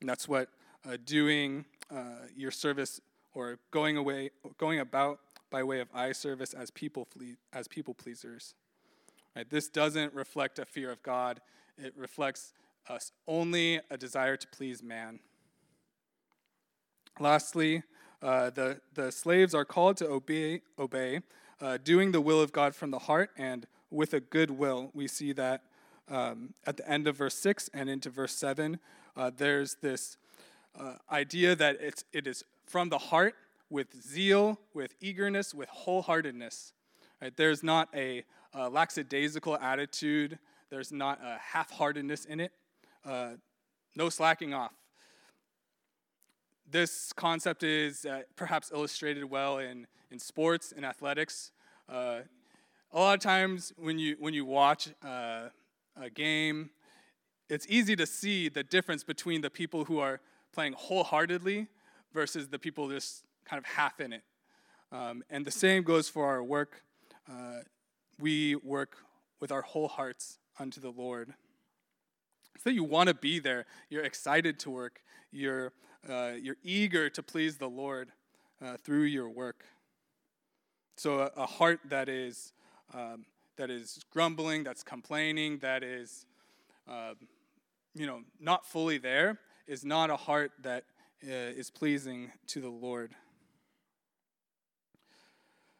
And 0.00 0.08
that's 0.08 0.28
what 0.28 0.48
uh, 0.88 0.96
doing 1.04 1.64
uh, 1.90 2.26
your 2.36 2.50
service 2.50 3.00
or 3.34 3.58
going 3.70 3.96
away, 3.96 4.30
going 4.58 4.80
about 4.80 5.20
by 5.50 5.62
way 5.62 5.80
of 5.80 5.88
eye 5.94 6.12
service 6.12 6.52
as 6.52 6.70
people 6.70 7.08
as 7.52 7.68
people 7.68 7.94
pleasers. 7.94 8.54
Right? 9.34 9.48
This 9.48 9.68
doesn't 9.68 10.14
reflect 10.14 10.58
a 10.58 10.64
fear 10.64 10.90
of 10.90 11.02
God. 11.02 11.40
It 11.76 11.94
reflects 11.96 12.52
us 12.88 13.12
only 13.26 13.80
a 13.90 13.96
desire 13.96 14.36
to 14.36 14.46
please 14.48 14.82
man. 14.82 15.20
Lastly, 17.20 17.82
uh, 18.22 18.50
the, 18.50 18.80
the 18.94 19.12
slaves 19.12 19.54
are 19.54 19.64
called 19.64 19.96
to 19.98 20.08
obey, 20.08 20.62
obey 20.78 21.20
uh, 21.60 21.78
doing 21.82 22.12
the 22.12 22.20
will 22.20 22.40
of 22.40 22.52
God 22.52 22.74
from 22.74 22.90
the 22.90 22.98
heart 22.98 23.30
and 23.36 23.66
with 23.90 24.12
a 24.12 24.20
good 24.20 24.50
will. 24.50 24.90
We 24.94 25.06
see 25.08 25.32
that 25.32 25.62
um, 26.08 26.54
at 26.66 26.76
the 26.76 26.88
end 26.88 27.06
of 27.06 27.16
verse 27.16 27.34
6 27.36 27.70
and 27.72 27.88
into 27.88 28.10
verse 28.10 28.34
7. 28.34 28.78
Uh, 29.16 29.30
there's 29.36 29.76
this 29.82 30.16
uh, 30.78 30.94
idea 31.10 31.54
that 31.56 31.78
it's, 31.80 32.04
it 32.12 32.26
is 32.26 32.44
from 32.66 32.88
the 32.88 32.98
heart 32.98 33.34
with 33.70 34.00
zeal, 34.02 34.58
with 34.74 34.94
eagerness, 35.00 35.54
with 35.54 35.68
wholeheartedness. 35.68 36.72
Right? 37.20 37.36
There's 37.36 37.62
not 37.62 37.88
a, 37.94 38.24
a 38.54 38.68
lackadaisical 38.68 39.58
attitude, 39.58 40.38
there's 40.70 40.92
not 40.92 41.20
a 41.22 41.38
half 41.38 41.70
heartedness 41.70 42.24
in 42.24 42.40
it, 42.40 42.52
uh, 43.04 43.32
no 43.96 44.08
slacking 44.08 44.54
off 44.54 44.72
this 46.70 47.12
concept 47.12 47.62
is 47.62 48.04
uh, 48.04 48.22
perhaps 48.36 48.70
illustrated 48.72 49.24
well 49.24 49.58
in, 49.58 49.86
in 50.10 50.18
sports 50.18 50.72
and 50.76 50.84
athletics. 50.84 51.50
Uh, 51.88 52.20
a 52.92 52.98
lot 52.98 53.14
of 53.14 53.20
times 53.20 53.72
when 53.76 53.98
you, 53.98 54.16
when 54.18 54.34
you 54.34 54.44
watch 54.44 54.88
uh, 55.04 55.48
a 56.00 56.10
game, 56.10 56.70
it's 57.48 57.66
easy 57.68 57.96
to 57.96 58.06
see 58.06 58.48
the 58.48 58.62
difference 58.62 59.02
between 59.02 59.40
the 59.40 59.50
people 59.50 59.84
who 59.84 59.98
are 59.98 60.20
playing 60.52 60.74
wholeheartedly 60.74 61.66
versus 62.12 62.48
the 62.48 62.58
people 62.58 62.88
just 62.88 63.24
kind 63.44 63.58
of 63.58 63.64
half 63.64 64.00
in 64.00 64.12
it. 64.12 64.22
Um, 64.92 65.22
and 65.30 65.46
the 65.46 65.50
same 65.50 65.82
goes 65.82 66.08
for 66.08 66.26
our 66.26 66.42
work. 66.42 66.82
Uh, 67.30 67.60
we 68.18 68.56
work 68.56 68.96
with 69.40 69.52
our 69.52 69.62
whole 69.62 69.88
hearts 69.88 70.38
unto 70.58 70.80
the 70.80 70.90
Lord. 70.90 71.34
So 72.62 72.70
you 72.70 72.84
want 72.84 73.08
to 73.08 73.14
be 73.14 73.38
there. 73.38 73.66
You're 73.88 74.04
excited 74.04 74.58
to 74.60 74.70
work. 74.70 75.00
You're, 75.30 75.72
uh, 76.08 76.32
you're 76.40 76.56
eager 76.62 77.08
to 77.10 77.22
please 77.22 77.56
the 77.56 77.68
Lord 77.68 78.12
uh, 78.62 78.76
through 78.76 79.04
your 79.04 79.28
work. 79.28 79.64
So 80.96 81.20
a, 81.20 81.30
a 81.36 81.46
heart 81.46 81.80
that 81.88 82.08
is, 82.08 82.52
um, 82.92 83.24
that 83.56 83.70
is 83.70 84.00
grumbling, 84.10 84.64
that's 84.64 84.82
complaining, 84.82 85.58
that 85.58 85.82
is, 85.82 86.26
uh, 86.88 87.14
you 87.94 88.06
know, 88.06 88.22
not 88.40 88.66
fully 88.66 88.98
there, 88.98 89.38
is 89.66 89.84
not 89.84 90.10
a 90.10 90.16
heart 90.16 90.52
that 90.62 90.84
uh, 91.24 91.30
is 91.30 91.70
pleasing 91.70 92.32
to 92.48 92.60
the 92.60 92.68
Lord. 92.68 93.12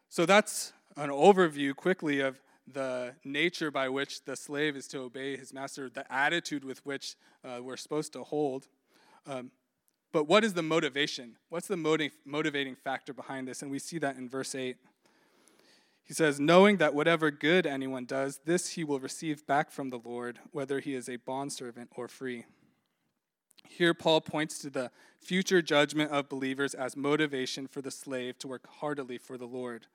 So 0.09 0.25
that's 0.25 0.73
an 0.95 1.09
overview 1.09 1.75
quickly 1.75 2.19
of 2.19 2.39
the 2.71 3.13
nature 3.23 3.71
by 3.71 3.89
which 3.89 4.25
the 4.25 4.35
slave 4.35 4.75
is 4.75 4.87
to 4.89 4.99
obey 4.99 5.37
his 5.37 5.53
master, 5.53 5.89
the 5.89 6.11
attitude 6.11 6.63
with 6.63 6.85
which 6.85 7.15
uh, 7.43 7.59
we're 7.61 7.77
supposed 7.77 8.13
to 8.13 8.23
hold. 8.23 8.67
Um, 9.25 9.51
but 10.11 10.27
what 10.27 10.43
is 10.43 10.53
the 10.53 10.63
motivation? 10.63 11.37
What's 11.49 11.67
the 11.67 11.77
motiv- 11.77 12.17
motivating 12.25 12.75
factor 12.75 13.13
behind 13.13 13.47
this? 13.47 13.61
And 13.61 13.69
we 13.69 13.79
see 13.79 13.99
that 13.99 14.17
in 14.17 14.27
verse 14.27 14.55
8. 14.55 14.77
He 16.03 16.13
says, 16.13 16.39
Knowing 16.39 16.77
that 16.77 16.95
whatever 16.95 17.29
good 17.29 17.67
anyone 17.67 18.05
does, 18.05 18.39
this 18.43 18.69
he 18.69 18.83
will 18.83 18.99
receive 18.99 19.45
back 19.45 19.71
from 19.71 19.89
the 19.89 19.99
Lord, 20.03 20.39
whether 20.51 20.79
he 20.79 20.95
is 20.95 21.07
a 21.07 21.17
bondservant 21.17 21.91
or 21.95 22.07
free. 22.07 22.45
Here, 23.67 23.93
Paul 23.93 24.21
points 24.21 24.57
to 24.59 24.71
the 24.71 24.89
future 25.21 25.61
judgment 25.61 26.11
of 26.11 26.27
believers 26.27 26.73
as 26.73 26.97
motivation 26.97 27.67
for 27.67 27.83
the 27.83 27.91
slave 27.91 28.39
to 28.39 28.47
work 28.47 28.67
heartily 28.67 29.19
for 29.19 29.37
the 29.37 29.45
Lord. 29.45 29.85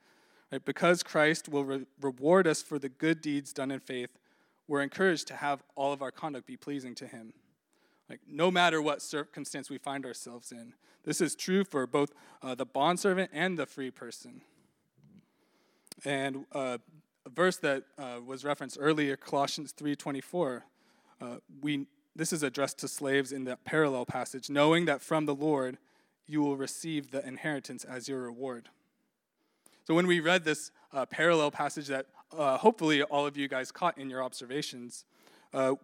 Right? 0.53 0.65
Because 0.65 1.03
Christ 1.03 1.49
will 1.49 1.65
re- 1.65 1.87
reward 2.01 2.47
us 2.47 2.63
for 2.63 2.79
the 2.79 2.89
good 2.89 3.21
deeds 3.21 3.53
done 3.53 3.73
in 3.73 3.81
faith, 3.81 4.11
we're 4.69 4.83
encouraged 4.83 5.27
to 5.29 5.35
have 5.35 5.65
all 5.75 5.93
of 5.93 6.01
our 6.01 6.13
conduct 6.13 6.47
be 6.47 6.57
pleasing 6.57 6.95
to 6.95 7.09
Him. 7.09 7.33
Like, 8.09 8.21
no 8.29 8.51
matter 8.51 8.83
what 8.83 9.03
circumstance 9.03 9.71
we 9.71 9.79
find 9.79 10.05
ourselves 10.05 10.53
in. 10.53 10.75
This 11.05 11.21
is 11.21 11.35
true 11.35 11.65
for 11.65 11.87
both 11.87 12.13
uh, 12.43 12.55
the 12.55 12.67
bondservant 12.67 13.31
and 13.33 13.59
the 13.59 13.67
free 13.67 13.91
person. 13.91 14.43
And 16.05 16.45
uh, 16.53 16.79
a 17.25 17.31
verse 17.31 17.57
that 17.59 17.85
uh, 17.99 18.21
was 18.25 18.45
referenced 18.45 18.77
earlier, 18.81 19.17
Colossians 19.17 19.73
3.24, 19.73 20.63
uh, 21.21 21.37
we, 21.63 21.87
this 22.15 22.33
is 22.33 22.43
addressed 22.43 22.79
to 22.79 22.89
slaves 22.89 23.33
in 23.33 23.45
that 23.45 23.65
parallel 23.65 24.05
passage, 24.05 24.51
knowing 24.51 24.85
that 24.85 25.01
from 25.01 25.27
the 25.27 25.35
Lord 25.35 25.79
you 26.27 26.43
will 26.43 26.57
receive 26.57 27.11
the 27.11 27.27
inheritance 27.27 27.85
as 27.85 28.09
your 28.09 28.21
reward. 28.21 28.69
So 29.87 29.95
when 29.95 30.07
we 30.07 30.21
read 30.21 30.45
this 30.45 30.71
uh, 30.93 31.07
parallel 31.07 31.51
passage 31.51 31.89
that 31.89 32.07
uh, 32.37 32.57
hopefully 32.59 33.03
all 33.03 33.27
of 33.27 33.37
you 33.37 33.49
guys 33.49 33.71
caught 33.71 33.99
in 33.99 34.09
your 34.09 34.23
observations, 34.23 35.05
uh, 35.53 35.75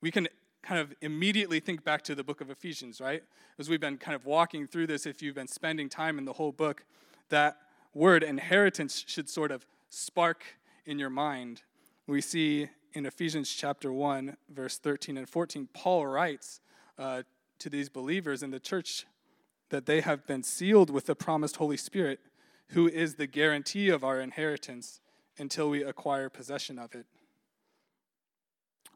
we 0.00 0.10
can 0.10 0.28
kind 0.68 0.82
of 0.82 0.94
immediately 1.00 1.60
think 1.60 1.82
back 1.82 2.02
to 2.02 2.14
the 2.14 2.22
book 2.22 2.42
of 2.42 2.50
Ephesians, 2.50 3.00
right? 3.00 3.22
As 3.58 3.70
we've 3.70 3.80
been 3.80 3.96
kind 3.96 4.14
of 4.14 4.26
walking 4.26 4.66
through 4.66 4.86
this, 4.86 5.06
if 5.06 5.22
you've 5.22 5.34
been 5.34 5.48
spending 5.48 5.88
time 5.88 6.18
in 6.18 6.26
the 6.26 6.34
whole 6.34 6.52
book, 6.52 6.84
that 7.30 7.56
word 7.94 8.22
inheritance 8.22 9.02
should 9.06 9.30
sort 9.30 9.50
of 9.50 9.64
spark 9.88 10.44
in 10.84 10.98
your 10.98 11.08
mind. 11.08 11.62
We 12.06 12.20
see 12.20 12.68
in 12.92 13.06
Ephesians 13.06 13.48
chapter 13.50 13.90
1, 13.90 14.36
verse 14.50 14.76
13 14.76 15.16
and 15.16 15.26
14, 15.26 15.70
Paul 15.72 16.06
writes 16.06 16.60
uh, 16.98 17.22
to 17.60 17.70
these 17.70 17.88
believers 17.88 18.42
in 18.42 18.50
the 18.50 18.60
church 18.60 19.06
that 19.70 19.86
they 19.86 20.02
have 20.02 20.26
been 20.26 20.42
sealed 20.42 20.90
with 20.90 21.06
the 21.06 21.14
promised 21.14 21.56
Holy 21.56 21.78
Spirit, 21.78 22.20
who 22.72 22.86
is 22.86 23.14
the 23.14 23.26
guarantee 23.26 23.88
of 23.88 24.04
our 24.04 24.20
inheritance 24.20 25.00
until 25.38 25.70
we 25.70 25.82
acquire 25.82 26.28
possession 26.28 26.78
of 26.78 26.94
it. 26.94 27.06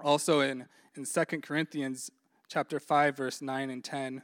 Also 0.00 0.40
in, 0.40 0.66
in 0.94 1.05
2 1.05 1.24
Corinthians 1.40 2.11
chapter 2.48 2.81
5, 2.81 3.16
verse 3.16 3.42
9 3.42 3.70
and 3.70 3.85
10, 3.85 4.22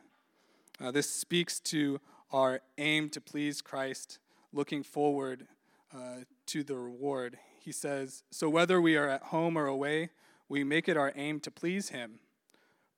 uh, 0.80 0.90
this 0.90 1.10
speaks 1.10 1.60
to 1.60 2.00
our 2.32 2.60
aim 2.76 3.08
to 3.10 3.20
please 3.20 3.60
Christ, 3.60 4.18
looking 4.52 4.82
forward 4.82 5.46
uh, 5.94 6.18
to 6.46 6.62
the 6.62 6.76
reward. 6.76 7.38
He 7.58 7.72
says, 7.72 8.22
So 8.30 8.48
whether 8.48 8.80
we 8.80 8.96
are 8.96 9.08
at 9.08 9.24
home 9.24 9.56
or 9.56 9.66
away, 9.66 10.10
we 10.48 10.64
make 10.64 10.88
it 10.88 10.96
our 10.96 11.12
aim 11.16 11.40
to 11.40 11.50
please 11.50 11.90
him. 11.90 12.20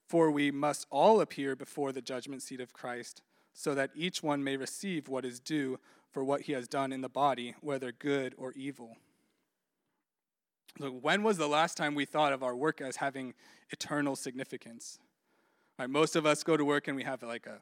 For 0.08 0.30
we 0.30 0.50
must 0.50 0.86
all 0.90 1.20
appear 1.20 1.54
before 1.54 1.92
the 1.92 2.02
judgment 2.02 2.42
seat 2.42 2.60
of 2.60 2.72
Christ, 2.72 3.22
so 3.54 3.74
that 3.74 3.90
each 3.94 4.22
one 4.22 4.42
may 4.42 4.56
receive 4.56 5.08
what 5.08 5.24
is 5.24 5.38
due 5.38 5.78
for 6.10 6.24
what 6.24 6.42
he 6.42 6.52
has 6.52 6.66
done 6.66 6.92
in 6.92 7.00
the 7.00 7.08
body, 7.08 7.54
whether 7.60 7.92
good 7.92 8.34
or 8.36 8.52
evil. 8.52 8.96
So 10.78 10.90
when 10.90 11.22
was 11.22 11.36
the 11.36 11.48
last 11.48 11.76
time 11.76 11.94
we 11.94 12.04
thought 12.04 12.32
of 12.32 12.42
our 12.42 12.54
work 12.54 12.80
as 12.80 12.96
having 12.96 13.34
eternal 13.70 14.16
significance? 14.16 14.98
Right, 15.78 15.90
most 15.90 16.16
of 16.16 16.26
us 16.26 16.42
go 16.42 16.56
to 16.56 16.64
work 16.64 16.88
and 16.88 16.96
we 16.96 17.02
have 17.04 17.22
like 17.22 17.46
a 17.46 17.58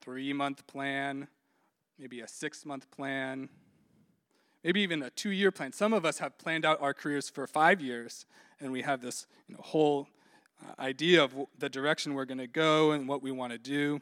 three 0.00 0.32
month 0.32 0.66
plan, 0.66 1.28
maybe 1.98 2.20
a 2.20 2.28
six 2.28 2.64
month 2.64 2.90
plan, 2.90 3.48
maybe 4.64 4.80
even 4.80 5.02
a 5.02 5.10
two 5.10 5.30
year 5.30 5.50
plan. 5.50 5.72
Some 5.72 5.92
of 5.92 6.04
us 6.04 6.18
have 6.18 6.38
planned 6.38 6.64
out 6.64 6.80
our 6.80 6.94
careers 6.94 7.28
for 7.28 7.46
five 7.46 7.80
years, 7.80 8.26
and 8.60 8.72
we 8.72 8.82
have 8.82 9.02
this 9.02 9.26
you 9.48 9.54
know, 9.54 9.60
whole 9.62 10.08
uh, 10.64 10.80
idea 10.80 11.22
of 11.22 11.34
the 11.58 11.68
direction 11.68 12.14
we're 12.14 12.24
going 12.24 12.38
to 12.38 12.46
go 12.46 12.92
and 12.92 13.08
what 13.08 13.22
we 13.22 13.30
want 13.30 13.52
to 13.52 13.58
do. 13.58 14.00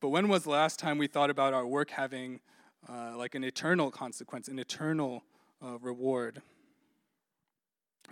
But 0.00 0.08
when 0.08 0.28
was 0.28 0.44
the 0.44 0.50
last 0.50 0.78
time 0.78 0.96
we 0.96 1.06
thought 1.06 1.28
about 1.28 1.52
our 1.52 1.66
work 1.66 1.90
having 1.90 2.40
uh, 2.88 3.12
like 3.16 3.34
an 3.34 3.44
eternal 3.44 3.90
consequence, 3.90 4.48
an 4.48 4.58
eternal 4.58 5.22
uh, 5.64 5.78
reward? 5.78 6.42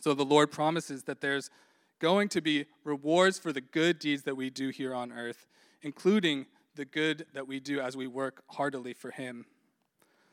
So 0.00 0.14
the 0.14 0.24
Lord 0.24 0.50
promises 0.50 1.04
that 1.04 1.20
there's 1.20 1.50
going 1.98 2.28
to 2.30 2.40
be 2.40 2.66
rewards 2.84 3.38
for 3.38 3.52
the 3.52 3.60
good 3.60 3.98
deeds 3.98 4.22
that 4.22 4.36
we 4.36 4.50
do 4.50 4.68
here 4.68 4.94
on 4.94 5.12
earth, 5.12 5.46
including 5.82 6.46
the 6.76 6.84
good 6.84 7.26
that 7.34 7.48
we 7.48 7.58
do 7.58 7.80
as 7.80 7.96
we 7.96 8.06
work 8.06 8.42
heartily 8.50 8.92
for 8.92 9.10
Him. 9.10 9.46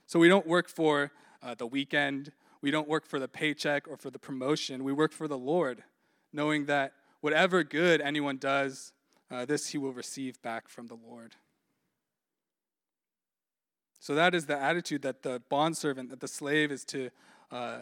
So 0.05 0.19
we 0.19 0.29
don't 0.29 0.45
work 0.45 0.69
for 0.69 1.11
uh, 1.41 1.55
the 1.55 1.65
weekend, 1.65 2.31
we 2.61 2.71
don't 2.71 2.87
work 2.87 3.05
for 3.05 3.19
the 3.19 3.27
paycheck 3.27 3.87
or 3.87 3.97
for 3.97 4.09
the 4.09 4.17
promotion. 4.17 4.83
We 4.83 4.93
work 4.93 5.11
for 5.11 5.27
the 5.27 5.37
Lord, 5.37 5.83
knowing 6.33 6.65
that 6.65 6.93
whatever 7.21 7.63
good 7.63 8.01
anyone 8.01 8.37
does, 8.37 8.91
uh, 9.29 9.45
this 9.45 9.67
he 9.67 9.77
will 9.77 9.93
receive 9.93 10.41
back 10.41 10.67
from 10.67 10.87
the 10.87 10.95
Lord. 10.95 11.35
So 14.05 14.13
that 14.13 14.35
is 14.35 14.45
the 14.45 14.55
attitude 14.55 15.01
that 15.01 15.23
the 15.23 15.41
bondservant, 15.49 16.11
that 16.11 16.19
the 16.19 16.27
slave 16.27 16.71
is 16.71 16.85
to 16.85 17.09
uh, 17.51 17.79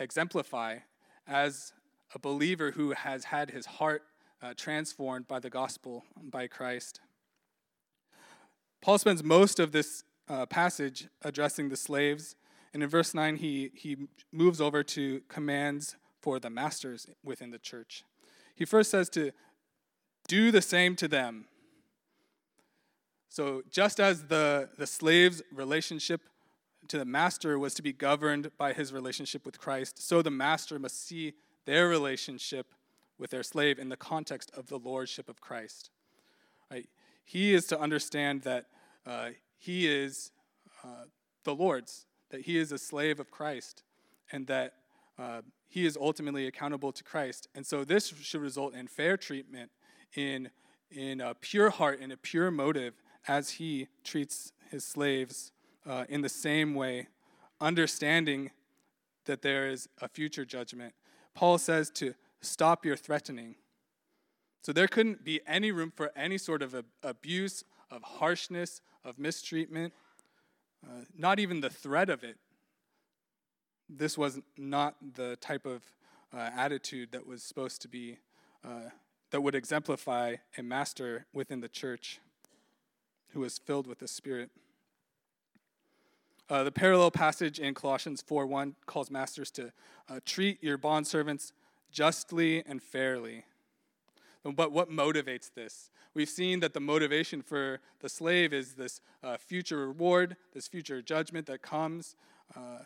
exemplify 0.00 0.78
as 1.26 1.74
a 2.14 2.18
believer 2.18 2.70
who 2.70 2.92
has 2.92 3.24
had 3.24 3.50
his 3.50 3.66
heart 3.66 4.04
uh, 4.40 4.54
transformed 4.56 5.28
by 5.28 5.40
the 5.40 5.50
gospel, 5.50 6.04
by 6.22 6.46
Christ. 6.46 7.02
Paul 8.80 8.96
spends 8.96 9.22
most 9.22 9.60
of 9.60 9.72
this 9.72 10.04
uh, 10.26 10.46
passage 10.46 11.08
addressing 11.20 11.68
the 11.68 11.76
slaves. 11.76 12.34
And 12.72 12.82
in 12.82 12.88
verse 12.88 13.12
9, 13.12 13.36
he, 13.36 13.70
he 13.74 14.08
moves 14.32 14.62
over 14.62 14.82
to 14.84 15.20
commands 15.28 15.96
for 16.22 16.38
the 16.38 16.48
masters 16.48 17.10
within 17.22 17.50
the 17.50 17.58
church. 17.58 18.04
He 18.54 18.64
first 18.64 18.90
says 18.90 19.10
to 19.10 19.32
do 20.28 20.50
the 20.50 20.62
same 20.62 20.96
to 20.96 21.08
them. 21.08 21.44
So, 23.28 23.62
just 23.70 24.00
as 24.00 24.24
the, 24.24 24.70
the 24.78 24.86
slave's 24.86 25.42
relationship 25.52 26.22
to 26.88 26.98
the 26.98 27.04
master 27.04 27.58
was 27.58 27.74
to 27.74 27.82
be 27.82 27.92
governed 27.92 28.50
by 28.56 28.72
his 28.72 28.92
relationship 28.92 29.44
with 29.44 29.58
Christ, 29.58 30.02
so 30.02 30.22
the 30.22 30.30
master 30.30 30.78
must 30.78 31.06
see 31.06 31.34
their 31.66 31.88
relationship 31.88 32.74
with 33.18 33.30
their 33.30 33.42
slave 33.42 33.78
in 33.78 33.90
the 33.90 33.96
context 33.96 34.50
of 34.56 34.68
the 34.68 34.78
lordship 34.78 35.28
of 35.28 35.40
Christ. 35.40 35.90
Right? 36.70 36.88
He 37.24 37.52
is 37.52 37.66
to 37.66 37.78
understand 37.78 38.42
that 38.42 38.66
uh, 39.06 39.30
he 39.58 39.86
is 39.86 40.30
uh, 40.82 41.04
the 41.44 41.54
Lord's, 41.54 42.06
that 42.30 42.42
he 42.42 42.56
is 42.56 42.72
a 42.72 42.78
slave 42.78 43.20
of 43.20 43.30
Christ, 43.30 43.82
and 44.32 44.46
that 44.46 44.74
uh, 45.18 45.42
he 45.68 45.84
is 45.84 45.98
ultimately 46.00 46.46
accountable 46.46 46.92
to 46.92 47.04
Christ. 47.04 47.48
And 47.54 47.66
so 47.66 47.84
this 47.84 48.14
should 48.22 48.40
result 48.40 48.74
in 48.74 48.86
fair 48.86 49.16
treatment, 49.16 49.70
in, 50.14 50.50
in 50.90 51.20
a 51.20 51.34
pure 51.34 51.70
heart, 51.70 52.00
in 52.00 52.12
a 52.12 52.16
pure 52.16 52.50
motive, 52.50 52.94
as 53.28 53.50
he 53.50 53.86
treats 54.02 54.52
his 54.70 54.84
slaves 54.84 55.52
uh, 55.86 56.06
in 56.08 56.22
the 56.22 56.28
same 56.28 56.74
way, 56.74 57.08
understanding 57.60 58.50
that 59.26 59.42
there 59.42 59.68
is 59.68 59.88
a 60.00 60.08
future 60.08 60.44
judgment. 60.44 60.94
Paul 61.34 61.58
says 61.58 61.90
to 61.90 62.14
stop 62.40 62.84
your 62.84 62.96
threatening. 62.96 63.56
So 64.62 64.72
there 64.72 64.88
couldn't 64.88 65.24
be 65.24 65.40
any 65.46 65.70
room 65.70 65.92
for 65.94 66.10
any 66.16 66.38
sort 66.38 66.62
of 66.62 66.74
abuse, 67.02 67.62
of 67.90 68.02
harshness, 68.02 68.80
of 69.04 69.18
mistreatment, 69.18 69.92
uh, 70.84 71.02
not 71.16 71.38
even 71.38 71.60
the 71.60 71.70
threat 71.70 72.10
of 72.10 72.24
it. 72.24 72.36
This 73.88 74.18
was 74.18 74.40
not 74.56 74.96
the 75.14 75.36
type 75.36 75.66
of 75.66 75.82
uh, 76.34 76.50
attitude 76.56 77.12
that 77.12 77.26
was 77.26 77.42
supposed 77.42 77.80
to 77.82 77.88
be, 77.88 78.18
uh, 78.64 78.90
that 79.30 79.40
would 79.40 79.54
exemplify 79.54 80.36
a 80.56 80.62
master 80.62 81.26
within 81.32 81.60
the 81.60 81.68
church 81.68 82.20
who 83.30 83.40
was 83.40 83.58
filled 83.58 83.86
with 83.86 83.98
the 83.98 84.08
Spirit. 84.08 84.50
Uh, 86.50 86.64
the 86.64 86.72
parallel 86.72 87.10
passage 87.10 87.58
in 87.58 87.74
Colossians 87.74 88.22
4:1 88.22 88.74
calls 88.86 89.10
masters 89.10 89.50
to 89.52 89.72
uh, 90.08 90.20
treat 90.24 90.62
your 90.62 90.78
bondservants 90.78 91.52
justly 91.90 92.64
and 92.64 92.82
fairly. 92.82 93.44
But 94.44 94.72
what 94.72 94.90
motivates 94.90 95.52
this? 95.52 95.90
We've 96.14 96.28
seen 96.28 96.60
that 96.60 96.72
the 96.72 96.80
motivation 96.80 97.42
for 97.42 97.80
the 98.00 98.08
slave 98.08 98.52
is 98.52 98.74
this 98.74 99.00
uh, 99.22 99.36
future 99.36 99.76
reward, 99.76 100.36
this 100.54 100.66
future 100.66 101.02
judgment 101.02 101.46
that 101.46 101.60
comes 101.60 102.16
uh, 102.56 102.80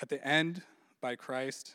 at 0.00 0.08
the 0.08 0.26
end 0.26 0.62
by 1.00 1.14
Christ. 1.14 1.74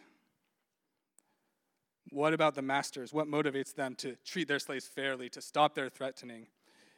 What 2.09 2.33
about 2.33 2.55
the 2.55 2.61
masters? 2.61 3.13
What 3.13 3.27
motivates 3.27 3.73
them 3.73 3.95
to 3.95 4.15
treat 4.25 4.47
their 4.47 4.59
slaves 4.59 4.87
fairly, 4.87 5.29
to 5.29 5.41
stop 5.41 5.75
their 5.75 5.89
threatening? 5.89 6.47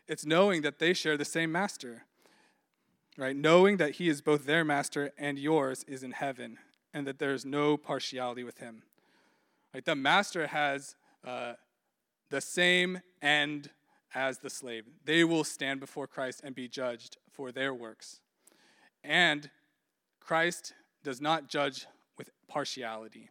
It's 0.07 0.25
knowing 0.25 0.61
that 0.61 0.79
they 0.79 0.93
share 0.93 1.17
the 1.17 1.25
same 1.25 1.51
master, 1.51 2.03
right? 3.17 3.35
Knowing 3.35 3.77
that 3.77 3.95
he 3.95 4.09
is 4.09 4.21
both 4.21 4.45
their 4.45 4.63
master 4.63 5.11
and 5.17 5.39
yours 5.39 5.83
is 5.87 6.03
in 6.03 6.11
heaven, 6.11 6.57
and 6.93 7.07
that 7.07 7.19
there 7.19 7.33
is 7.33 7.45
no 7.45 7.77
partiality 7.77 8.43
with 8.43 8.59
him. 8.59 8.83
Right? 9.73 9.83
The 9.83 9.95
master 9.95 10.47
has 10.47 10.95
uh, 11.25 11.53
the 12.29 12.41
same 12.41 13.01
end 13.21 13.71
as 14.13 14.39
the 14.39 14.49
slave. 14.49 14.85
They 15.03 15.23
will 15.23 15.43
stand 15.43 15.79
before 15.79 16.07
Christ 16.07 16.41
and 16.43 16.55
be 16.55 16.67
judged 16.67 17.17
for 17.31 17.51
their 17.51 17.73
works. 17.73 18.21
And 19.03 19.49
Christ 20.19 20.73
does 21.03 21.19
not 21.19 21.49
judge 21.49 21.85
with 22.17 22.29
partiality. 22.47 23.29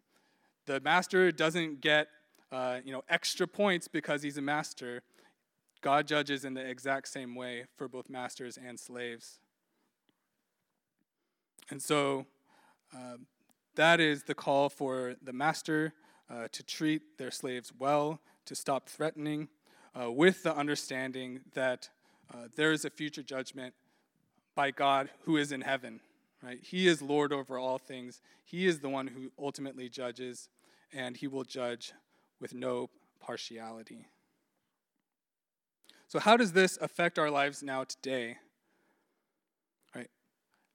The 0.66 0.80
master 0.80 1.32
doesn't 1.32 1.80
get 1.80 2.08
uh, 2.52 2.80
you 2.84 2.92
know, 2.92 3.02
extra 3.08 3.48
points 3.48 3.88
because 3.88 4.22
he's 4.22 4.36
a 4.36 4.42
master. 4.42 5.02
God 5.84 6.06
judges 6.06 6.46
in 6.46 6.54
the 6.54 6.66
exact 6.66 7.08
same 7.08 7.34
way 7.34 7.66
for 7.76 7.88
both 7.88 8.08
masters 8.08 8.56
and 8.56 8.80
slaves. 8.80 9.38
And 11.70 11.82
so 11.82 12.24
uh, 12.96 13.18
that 13.74 14.00
is 14.00 14.22
the 14.22 14.34
call 14.34 14.70
for 14.70 15.14
the 15.22 15.34
master 15.34 15.92
uh, 16.30 16.48
to 16.52 16.62
treat 16.62 17.18
their 17.18 17.30
slaves 17.30 17.70
well, 17.78 18.18
to 18.46 18.54
stop 18.54 18.88
threatening, 18.88 19.48
uh, 19.94 20.10
with 20.10 20.42
the 20.42 20.56
understanding 20.56 21.40
that 21.52 21.90
uh, 22.32 22.48
there 22.56 22.72
is 22.72 22.86
a 22.86 22.90
future 22.90 23.22
judgment 23.22 23.74
by 24.54 24.70
God 24.70 25.10
who 25.24 25.36
is 25.36 25.52
in 25.52 25.60
heaven. 25.60 26.00
Right? 26.42 26.60
He 26.62 26.86
is 26.86 27.02
Lord 27.02 27.30
over 27.30 27.58
all 27.58 27.76
things. 27.76 28.22
He 28.42 28.66
is 28.66 28.80
the 28.80 28.88
one 28.88 29.08
who 29.08 29.30
ultimately 29.38 29.90
judges, 29.90 30.48
and 30.94 31.14
he 31.14 31.26
will 31.26 31.44
judge 31.44 31.92
with 32.40 32.54
no 32.54 32.88
partiality. 33.20 34.06
So, 36.08 36.18
how 36.18 36.36
does 36.36 36.52
this 36.52 36.78
affect 36.80 37.18
our 37.18 37.30
lives 37.30 37.62
now 37.62 37.84
today? 37.84 38.36
Right? 39.94 40.10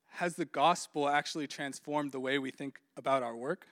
Has 0.07 0.35
the 0.35 0.45
gospel 0.45 1.07
actually 1.07 1.47
transformed 1.47 2.11
the 2.11 2.19
way 2.19 2.39
we 2.39 2.51
think 2.51 2.79
about 2.97 3.23
our 3.23 3.35
work? 3.35 3.67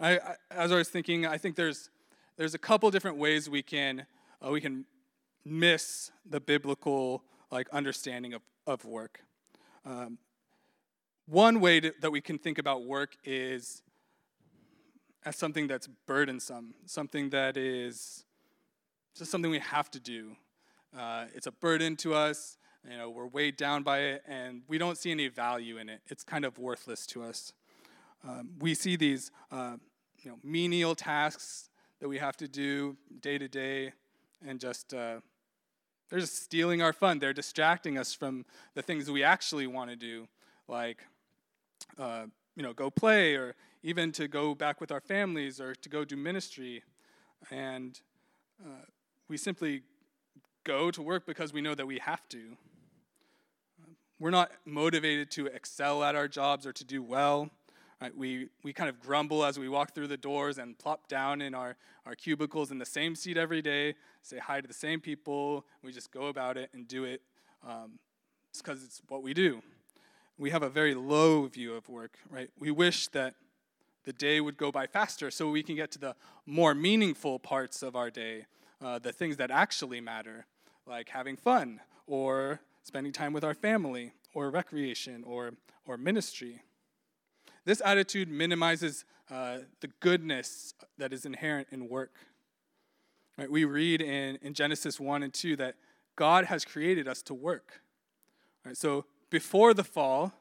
I, 0.00 0.18
I, 0.18 0.34
as 0.50 0.72
I 0.72 0.76
was 0.76 0.88
thinking, 0.88 1.26
I 1.26 1.38
think 1.38 1.56
there's 1.56 1.90
there's 2.36 2.54
a 2.54 2.58
couple 2.58 2.90
different 2.90 3.18
ways 3.18 3.48
we 3.48 3.62
can 3.62 4.06
uh, 4.44 4.50
we 4.50 4.60
can 4.60 4.86
miss 5.44 6.10
the 6.28 6.40
biblical 6.40 7.22
like 7.50 7.68
understanding 7.70 8.34
of, 8.34 8.42
of 8.66 8.84
work. 8.84 9.20
Um, 9.84 10.18
one 11.26 11.60
way 11.60 11.80
to, 11.80 11.92
that 12.00 12.10
we 12.10 12.20
can 12.20 12.38
think 12.38 12.58
about 12.58 12.84
work 12.84 13.16
is 13.24 13.82
as 15.24 15.36
something 15.36 15.66
that's 15.66 15.88
burdensome, 16.06 16.74
something 16.86 17.30
that 17.30 17.56
is 17.56 18.24
just 19.16 19.30
something 19.30 19.50
we 19.50 19.58
have 19.58 19.90
to 19.92 20.00
do. 20.00 20.36
Uh, 20.96 21.26
it's 21.34 21.46
a 21.46 21.52
burden 21.52 21.96
to 21.96 22.14
us. 22.14 22.56
You 22.90 22.96
know, 22.96 23.10
we're 23.10 23.26
weighed 23.26 23.56
down 23.56 23.82
by 23.82 24.00
it, 24.00 24.22
and 24.26 24.62
we 24.66 24.76
don't 24.76 24.98
see 24.98 25.10
any 25.10 25.28
value 25.28 25.76
in 25.78 25.88
it. 25.88 26.00
It's 26.08 26.24
kind 26.24 26.44
of 26.44 26.58
worthless 26.58 27.06
to 27.08 27.22
us. 27.22 27.52
Um, 28.26 28.50
we 28.58 28.74
see 28.74 28.96
these 28.96 29.30
uh, 29.50 29.76
you 30.22 30.30
know, 30.30 30.38
menial 30.42 30.94
tasks 30.94 31.70
that 32.00 32.08
we 32.08 32.18
have 32.18 32.36
to 32.38 32.48
do 32.48 32.96
day 33.20 33.38
to 33.38 33.48
day, 33.48 33.92
and 34.46 34.58
just 34.58 34.92
uh, 34.92 35.20
they're 36.10 36.20
just 36.20 36.42
stealing 36.42 36.82
our 36.82 36.92
fun. 36.92 37.18
They're 37.18 37.32
distracting 37.32 37.98
us 37.98 38.12
from 38.14 38.44
the 38.74 38.82
things 38.82 39.10
we 39.10 39.22
actually 39.22 39.66
want 39.66 39.90
to 39.90 39.96
do, 39.96 40.26
like 40.66 40.98
uh, 41.98 42.26
you 42.56 42.62
know, 42.62 42.72
go 42.72 42.90
play, 42.90 43.34
or 43.34 43.54
even 43.82 44.12
to 44.12 44.28
go 44.28 44.54
back 44.54 44.80
with 44.80 44.90
our 44.90 45.00
families, 45.00 45.60
or 45.60 45.74
to 45.74 45.88
go 45.88 46.04
do 46.04 46.16
ministry, 46.16 46.82
and 47.50 48.00
uh, 48.64 48.84
we 49.28 49.36
simply 49.36 49.82
go 50.64 50.90
to 50.90 51.02
work 51.02 51.26
because 51.26 51.52
we 51.52 51.60
know 51.60 51.74
that 51.74 51.86
we 51.86 51.98
have 51.98 52.28
to. 52.30 52.56
We're 54.18 54.30
not 54.30 54.52
motivated 54.64 55.30
to 55.32 55.46
excel 55.46 56.04
at 56.04 56.14
our 56.14 56.28
jobs 56.28 56.66
or 56.66 56.72
to 56.72 56.84
do 56.84 57.02
well. 57.02 57.50
Right? 58.00 58.16
We, 58.16 58.48
we 58.64 58.72
kind 58.72 58.90
of 58.90 59.00
grumble 59.00 59.44
as 59.44 59.58
we 59.58 59.68
walk 59.68 59.94
through 59.94 60.08
the 60.08 60.16
doors 60.16 60.58
and 60.58 60.76
plop 60.76 61.06
down 61.06 61.40
in 61.40 61.54
our, 61.54 61.76
our 62.04 62.16
cubicles 62.16 62.72
in 62.72 62.78
the 62.78 62.86
same 62.86 63.14
seat 63.14 63.36
every 63.36 63.62
day, 63.62 63.94
say 64.22 64.38
hi 64.38 64.60
to 64.60 64.66
the 64.66 64.74
same 64.74 65.00
people. 65.00 65.64
We 65.82 65.92
just 65.92 66.10
go 66.10 66.26
about 66.26 66.56
it 66.56 66.70
and 66.72 66.88
do 66.88 67.04
it 67.04 67.22
um, 67.64 68.00
because 68.56 68.82
it's 68.82 69.00
what 69.08 69.22
we 69.22 69.34
do. 69.34 69.62
We 70.36 70.50
have 70.50 70.64
a 70.64 70.68
very 70.68 70.94
low 70.94 71.46
view 71.46 71.74
of 71.74 71.88
work, 71.88 72.18
right? 72.28 72.50
We 72.58 72.72
wish 72.72 73.06
that 73.08 73.34
the 74.04 74.12
day 74.12 74.40
would 74.40 74.56
go 74.56 74.72
by 74.72 74.88
faster 74.88 75.30
so 75.30 75.48
we 75.48 75.62
can 75.62 75.76
get 75.76 75.92
to 75.92 75.98
the 75.98 76.16
more 76.44 76.74
meaningful 76.74 77.38
parts 77.38 77.84
of 77.84 77.94
our 77.94 78.10
day, 78.10 78.46
uh, 78.82 78.98
the 78.98 79.12
things 79.12 79.36
that 79.36 79.50
actually 79.50 80.00
matter, 80.00 80.46
like 80.86 81.08
having 81.08 81.36
fun 81.36 81.80
or 82.06 82.60
spending 82.82 83.12
time 83.12 83.32
with 83.32 83.44
our 83.44 83.54
family 83.54 84.12
or 84.34 84.50
recreation 84.50 85.22
or, 85.24 85.52
or 85.86 85.96
ministry. 85.96 86.62
This 87.64 87.80
attitude 87.84 88.28
minimizes 88.28 89.04
uh, 89.30 89.58
the 89.80 89.88
goodness 90.00 90.74
that 90.98 91.12
is 91.12 91.24
inherent 91.24 91.68
in 91.70 91.88
work. 91.88 92.14
Right? 93.38 93.50
We 93.50 93.64
read 93.64 94.02
in, 94.02 94.36
in 94.42 94.52
Genesis 94.52 94.98
1 94.98 95.22
and 95.22 95.32
2 95.32 95.56
that 95.56 95.76
God 96.16 96.46
has 96.46 96.64
created 96.64 97.06
us 97.06 97.22
to 97.22 97.34
work. 97.34 97.82
Right? 98.64 98.76
So 98.76 99.04
before 99.30 99.74
the 99.74 99.84
fall, 99.84 100.32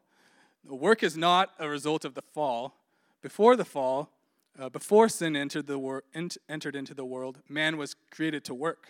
work 0.65 1.03
is 1.03 1.15
not 1.15 1.51
a 1.59 1.69
result 1.69 2.05
of 2.05 2.15
the 2.15 2.21
fall. 2.21 2.75
Before 3.21 3.55
the 3.55 3.65
fall, 3.65 4.09
uh, 4.59 4.69
before 4.69 5.09
sin 5.09 5.35
entered, 5.35 5.67
the 5.67 5.79
wor- 5.79 6.03
ent- 6.13 6.37
entered 6.49 6.75
into 6.75 6.93
the 6.93 7.05
world, 7.05 7.39
man 7.47 7.77
was 7.77 7.95
created 8.11 8.43
to 8.45 8.53
work. 8.53 8.89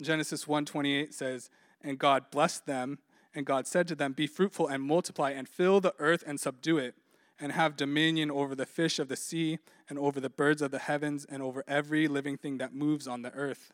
Genesis 0.00 0.46
1:28 0.46 1.14
says, 1.14 1.50
"And 1.80 1.98
God 1.98 2.30
blessed 2.30 2.66
them, 2.66 2.98
and 3.36 3.44
God 3.44 3.66
said 3.66 3.86
to 3.88 3.94
them, 3.94 4.14
Be 4.14 4.26
fruitful 4.26 4.66
and 4.66 4.82
multiply, 4.82 5.30
and 5.30 5.46
fill 5.46 5.80
the 5.80 5.94
earth 5.98 6.24
and 6.26 6.40
subdue 6.40 6.78
it, 6.78 6.94
and 7.38 7.52
have 7.52 7.76
dominion 7.76 8.30
over 8.30 8.54
the 8.54 8.64
fish 8.64 8.98
of 8.98 9.08
the 9.08 9.16
sea, 9.16 9.58
and 9.88 9.98
over 9.98 10.20
the 10.20 10.30
birds 10.30 10.62
of 10.62 10.70
the 10.70 10.78
heavens, 10.78 11.26
and 11.26 11.42
over 11.42 11.62
every 11.68 12.08
living 12.08 12.38
thing 12.38 12.56
that 12.58 12.74
moves 12.74 13.06
on 13.06 13.20
the 13.20 13.30
earth. 13.32 13.72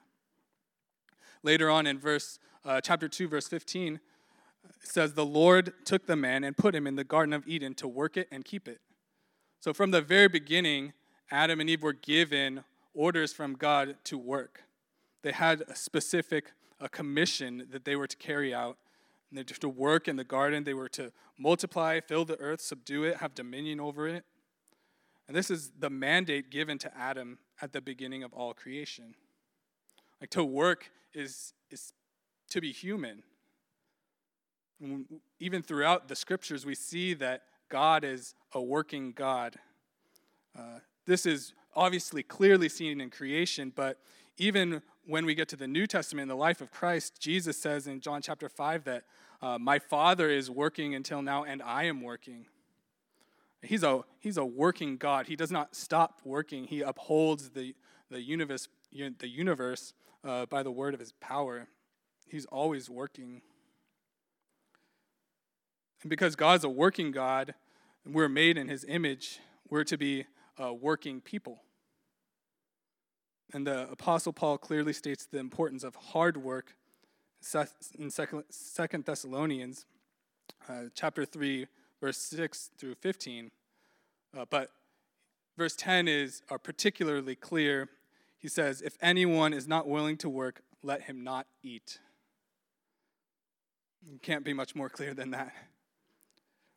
Later 1.44 1.70
on 1.70 1.86
in 1.86 1.98
verse 1.98 2.40
uh, 2.64 2.80
chapter 2.80 3.08
2, 3.08 3.28
verse 3.28 3.46
15, 3.46 4.00
it 4.64 4.88
says, 4.88 5.14
The 5.14 5.24
Lord 5.24 5.72
took 5.84 6.06
the 6.06 6.16
man 6.16 6.42
and 6.44 6.56
put 6.56 6.74
him 6.74 6.86
in 6.86 6.96
the 6.96 7.04
Garden 7.04 7.32
of 7.32 7.46
Eden 7.46 7.74
to 7.74 7.88
work 7.88 8.16
it 8.16 8.28
and 8.32 8.44
keep 8.44 8.66
it. 8.66 8.80
So 9.62 9.72
from 9.72 9.92
the 9.92 10.00
very 10.00 10.26
beginning, 10.26 10.92
Adam 11.30 11.60
and 11.60 11.70
Eve 11.70 11.84
were 11.84 11.92
given 11.92 12.64
orders 12.94 13.32
from 13.32 13.54
God 13.54 13.94
to 14.02 14.18
work. 14.18 14.64
They 15.22 15.30
had 15.30 15.62
a 15.68 15.76
specific 15.76 16.50
a 16.80 16.88
commission 16.88 17.68
that 17.70 17.84
they 17.84 17.94
were 17.94 18.08
to 18.08 18.16
carry 18.16 18.52
out 18.52 18.76
and 19.30 19.38
they 19.38 19.42
were 19.42 19.60
to 19.60 19.68
work 19.68 20.08
in 20.08 20.16
the 20.16 20.24
garden. 20.24 20.64
They 20.64 20.74
were 20.74 20.88
to 20.88 21.12
multiply, 21.38 22.00
fill 22.00 22.24
the 22.24 22.36
earth, 22.40 22.60
subdue 22.60 23.04
it, 23.04 23.18
have 23.18 23.36
dominion 23.36 23.78
over 23.78 24.08
it. 24.08 24.24
And 25.28 25.36
this 25.36 25.48
is 25.48 25.70
the 25.78 25.90
mandate 25.90 26.50
given 26.50 26.76
to 26.78 26.98
Adam 26.98 27.38
at 27.60 27.72
the 27.72 27.80
beginning 27.80 28.24
of 28.24 28.32
all 28.32 28.54
creation. 28.54 29.14
Like 30.20 30.30
to 30.30 30.42
work 30.42 30.90
is, 31.14 31.54
is 31.70 31.92
to 32.50 32.60
be 32.60 32.72
human. 32.72 33.22
Even 35.38 35.62
throughout 35.62 36.08
the 36.08 36.16
scriptures, 36.16 36.66
we 36.66 36.74
see 36.74 37.14
that 37.14 37.42
God 37.68 38.02
is 38.02 38.34
a 38.54 38.62
working 38.62 39.12
God. 39.12 39.56
Uh, 40.56 40.80
this 41.06 41.26
is 41.26 41.54
obviously 41.74 42.22
clearly 42.22 42.68
seen 42.68 43.00
in 43.00 43.10
creation, 43.10 43.72
but 43.74 43.98
even 44.38 44.82
when 45.06 45.26
we 45.26 45.34
get 45.34 45.48
to 45.48 45.56
the 45.56 45.66
New 45.66 45.86
Testament 45.86 46.28
the 46.28 46.34
life 46.34 46.60
of 46.60 46.70
Christ, 46.70 47.20
Jesus 47.20 47.60
says 47.60 47.86
in 47.86 48.00
John 48.00 48.22
chapter 48.22 48.48
5 48.48 48.84
that 48.84 49.04
uh, 49.40 49.58
my 49.58 49.78
Father 49.78 50.30
is 50.30 50.50
working 50.50 50.94
until 50.94 51.22
now 51.22 51.44
and 51.44 51.62
I 51.62 51.84
am 51.84 52.02
working. 52.02 52.46
He's 53.62 53.82
a, 53.82 54.02
he's 54.20 54.36
a 54.36 54.44
working 54.44 54.96
God. 54.96 55.26
He 55.26 55.36
does 55.36 55.50
not 55.50 55.74
stop 55.74 56.20
working, 56.24 56.64
He 56.64 56.82
upholds 56.82 57.50
the, 57.50 57.74
the 58.10 58.20
universe, 58.20 58.68
the 58.92 59.28
universe 59.28 59.92
uh, 60.24 60.46
by 60.46 60.62
the 60.62 60.70
word 60.70 60.94
of 60.94 61.00
his 61.00 61.12
power. 61.12 61.68
He's 62.28 62.46
always 62.46 62.88
working. 62.88 63.42
And 66.02 66.10
because 66.10 66.36
God's 66.36 66.64
a 66.64 66.68
working 66.68 67.12
God, 67.12 67.54
we're 68.06 68.28
made 68.28 68.56
in 68.56 68.68
his 68.68 68.84
image, 68.88 69.38
we're 69.68 69.84
to 69.84 69.96
be 69.96 70.26
uh, 70.62 70.72
working 70.72 71.20
people. 71.20 71.62
And 73.52 73.66
the 73.66 73.90
Apostle 73.90 74.32
Paul 74.32 74.58
clearly 74.58 74.92
states 74.92 75.26
the 75.26 75.38
importance 75.38 75.84
of 75.84 75.94
hard 75.94 76.36
work 76.36 76.74
in 77.98 78.10
Second 78.10 79.04
Thessalonians, 79.04 79.84
uh, 80.68 80.84
chapter 80.94 81.24
3, 81.24 81.66
verse 82.00 82.18
6 82.18 82.70
through 82.78 82.94
15. 82.96 83.50
Uh, 84.36 84.44
but 84.48 84.70
verse 85.58 85.76
10 85.76 86.08
is 86.08 86.42
are 86.50 86.58
particularly 86.58 87.34
clear. 87.34 87.88
He 88.38 88.48
says, 88.48 88.80
If 88.80 88.96
anyone 89.02 89.52
is 89.52 89.68
not 89.68 89.86
willing 89.86 90.16
to 90.18 90.28
work, 90.28 90.62
let 90.82 91.02
him 91.02 91.22
not 91.22 91.46
eat. 91.62 91.98
It 94.12 94.22
can't 94.22 94.44
be 94.44 94.52
much 94.52 94.74
more 94.74 94.88
clear 94.88 95.14
than 95.14 95.30
that. 95.32 95.52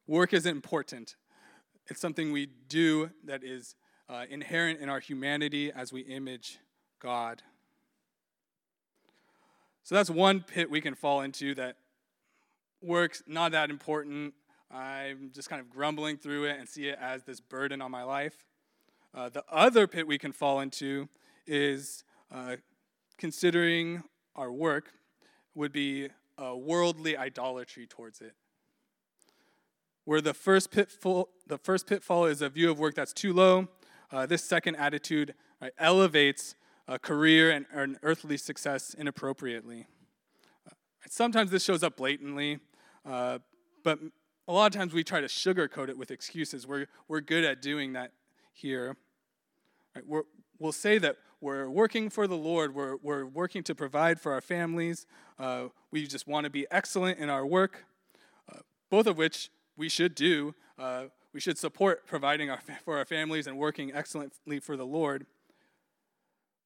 Work 0.08 0.34
is 0.34 0.46
important. 0.46 1.16
It's 1.88 2.00
something 2.00 2.32
we 2.32 2.48
do 2.68 3.10
that 3.24 3.44
is 3.44 3.76
uh, 4.08 4.26
inherent 4.30 4.80
in 4.80 4.90
our 4.90 5.00
humanity 5.00 5.72
as 5.72 5.92
we 5.92 6.02
image 6.02 6.60
God. 7.00 7.42
So 9.84 9.96
that's 9.96 10.10
one 10.10 10.42
pit 10.42 10.70
we 10.70 10.82
can 10.82 10.96
fall 10.96 11.22
into 11.22 11.56
that 11.56 11.78
work's 12.82 13.24
not 13.28 13.52
that 13.52 13.70
important. 13.70 14.34
I'm 14.72 15.32
just 15.34 15.50
kind 15.50 15.60
of 15.60 15.70
grumbling 15.70 16.18
through 16.18 16.46
it 16.46 16.60
and 16.60 16.68
see 16.68 16.88
it 16.88 16.98
as 17.00 17.24
this 17.24 17.40
burden 17.40 17.82
on 17.82 17.92
my 17.92 18.04
life. 18.04 18.46
Uh, 19.14 19.30
the 19.30 19.44
other 19.50 19.88
pit 19.88 20.06
we 20.08 20.18
can 20.18 20.32
fall 20.32 20.60
into 20.60 21.08
is 21.48 22.04
uh, 22.32 22.58
considering 23.18 24.04
our 24.36 24.52
work 24.52 24.92
would 25.56 25.72
be 25.72 26.10
a 26.38 26.56
worldly 26.56 27.16
idolatry 27.16 27.88
towards 27.88 28.22
it. 28.22 28.34
Where 30.06 30.22
the 30.22 30.34
first 30.34 30.72
pitfall, 30.72 31.30
the 31.48 31.58
first 31.58 31.88
pitfall 31.88 32.26
is 32.26 32.42
a 32.42 32.50
view 32.50 32.70
of 32.70 32.80
work 32.80 32.94
that's 32.94 33.14
too 33.14 33.34
low. 33.34 33.68
Uh, 34.12 34.26
this 34.28 34.44
second 34.44 34.76
attitude 34.76 35.34
elevates 35.80 36.56
a 36.88 37.00
career 37.00 37.52
and, 37.52 37.98
earthly 38.04 38.38
success 38.38 38.94
inappropriately. 38.94 39.88
Uh, 40.68 40.74
sometimes 41.10 41.50
this 41.50 41.64
shows 41.64 41.82
up 41.84 41.98
blatantly, 41.98 42.60
uh, 43.04 43.40
but 43.84 44.00
a 44.48 44.54
lot 44.54 44.68
of 44.68 44.80
times 44.80 44.94
we 44.94 45.04
try 45.04 45.22
to 45.22 45.28
sugarcoat 45.28 45.90
it 45.90 45.98
with 45.98 46.12
excuses. 46.12 46.68
We're, 46.68 46.86
we're 47.08 47.22
good 47.22 47.44
at 47.44 47.62
doing 47.62 47.94
that 47.94 48.12
here. 48.54 48.96
Right? 49.96 50.06
We're, 50.06 50.24
we'll 50.60 50.72
say 50.72 51.00
that 51.00 51.18
we're 51.42 51.68
working 51.68 52.12
for 52.12 52.28
the 52.28 52.38
Lord, 52.38 52.76
we're, 52.76 52.98
we're 52.98 53.26
working 53.26 53.64
to 53.64 53.74
provide 53.74 54.22
for 54.22 54.34
our 54.34 54.42
families, 54.42 55.08
uh, 55.40 55.66
we 55.90 56.06
just 56.06 56.28
want 56.28 56.44
to 56.44 56.52
be 56.52 56.68
excellent 56.70 57.18
in 57.18 57.30
our 57.30 57.46
work, 57.46 57.86
both 58.90 59.08
of 59.08 59.18
which 59.18 59.50
we 59.78 59.90
should 59.90 60.16
do. 60.16 60.56
Uh, 60.78 61.06
we 61.34 61.40
should 61.40 61.58
support 61.58 62.08
providing 62.08 62.50
our, 62.50 62.60
for 62.84 62.98
our 62.98 63.06
families 63.06 63.48
and 63.48 63.58
working 63.58 63.94
excellently 63.94 64.60
for 64.60 64.78
the 64.78 64.86
Lord. 64.86 65.26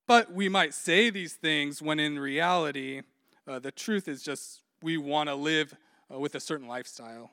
But 0.08 0.34
we 0.34 0.50
might 0.50 0.74
say 0.74 1.10
these 1.10 1.34
things 1.34 1.82
when 1.82 2.00
in 2.00 2.20
reality, 2.20 3.02
uh, 3.48 3.60
the 3.60 3.72
truth 3.72 4.08
is 4.08 4.24
just 4.24 4.62
we 4.82 4.98
want 4.98 5.30
to 5.30 5.36
live 5.36 5.76
uh, 6.12 6.20
with 6.20 6.36
a 6.36 6.40
certain 6.40 6.68
lifestyle. 6.68 7.32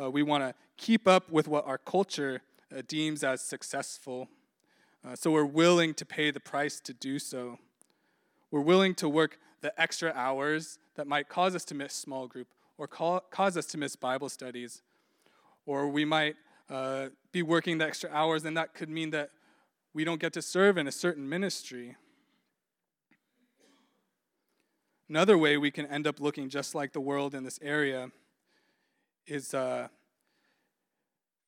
Uh, 0.00 0.10
we 0.10 0.22
want 0.22 0.44
to 0.44 0.54
keep 0.76 1.06
up 1.06 1.30
with 1.30 1.48
what 1.48 1.66
our 1.66 1.78
culture 1.78 2.42
uh, 2.74 2.82
deems 2.86 3.22
as 3.22 3.42
successful. 3.42 4.28
Uh, 5.04 5.14
so 5.14 5.30
we're 5.30 5.44
willing 5.44 5.94
to 5.94 6.06
pay 6.06 6.30
the 6.30 6.40
price 6.40 6.80
to 6.80 6.94
do 6.94 7.18
so. 7.18 7.58
We're 8.50 8.60
willing 8.60 8.94
to 8.96 9.08
work 9.08 9.38
the 9.60 9.78
extra 9.80 10.12
hours 10.14 10.78
that 10.94 11.06
might 11.06 11.28
cause 11.28 11.54
us 11.54 11.64
to 11.66 11.74
miss 11.74 11.92
small 11.92 12.26
group 12.26 12.48
or 12.78 12.86
call, 12.86 13.20
cause 13.30 13.56
us 13.56 13.66
to 13.66 13.78
miss 13.78 13.96
Bible 13.96 14.28
studies. 14.28 14.82
Or 15.66 15.88
we 15.88 16.04
might 16.04 16.36
uh, 16.68 17.08
be 17.32 17.42
working 17.42 17.78
the 17.78 17.86
extra 17.86 18.10
hours, 18.10 18.44
and 18.44 18.56
that 18.56 18.74
could 18.74 18.88
mean 18.88 19.10
that 19.10 19.30
we 19.92 20.04
don't 20.04 20.20
get 20.20 20.32
to 20.34 20.42
serve 20.42 20.78
in 20.78 20.86
a 20.86 20.92
certain 20.92 21.28
ministry. 21.28 21.96
Another 25.08 25.36
way 25.36 25.56
we 25.56 25.72
can 25.72 25.86
end 25.86 26.06
up 26.06 26.20
looking 26.20 26.48
just 26.48 26.74
like 26.74 26.92
the 26.92 27.00
world 27.00 27.34
in 27.34 27.42
this 27.42 27.58
area 27.60 28.10
is 29.26 29.54
uh, 29.54 29.88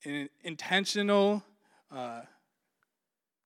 an 0.05 0.29
intentional 0.43 1.45
uh, 1.91 2.23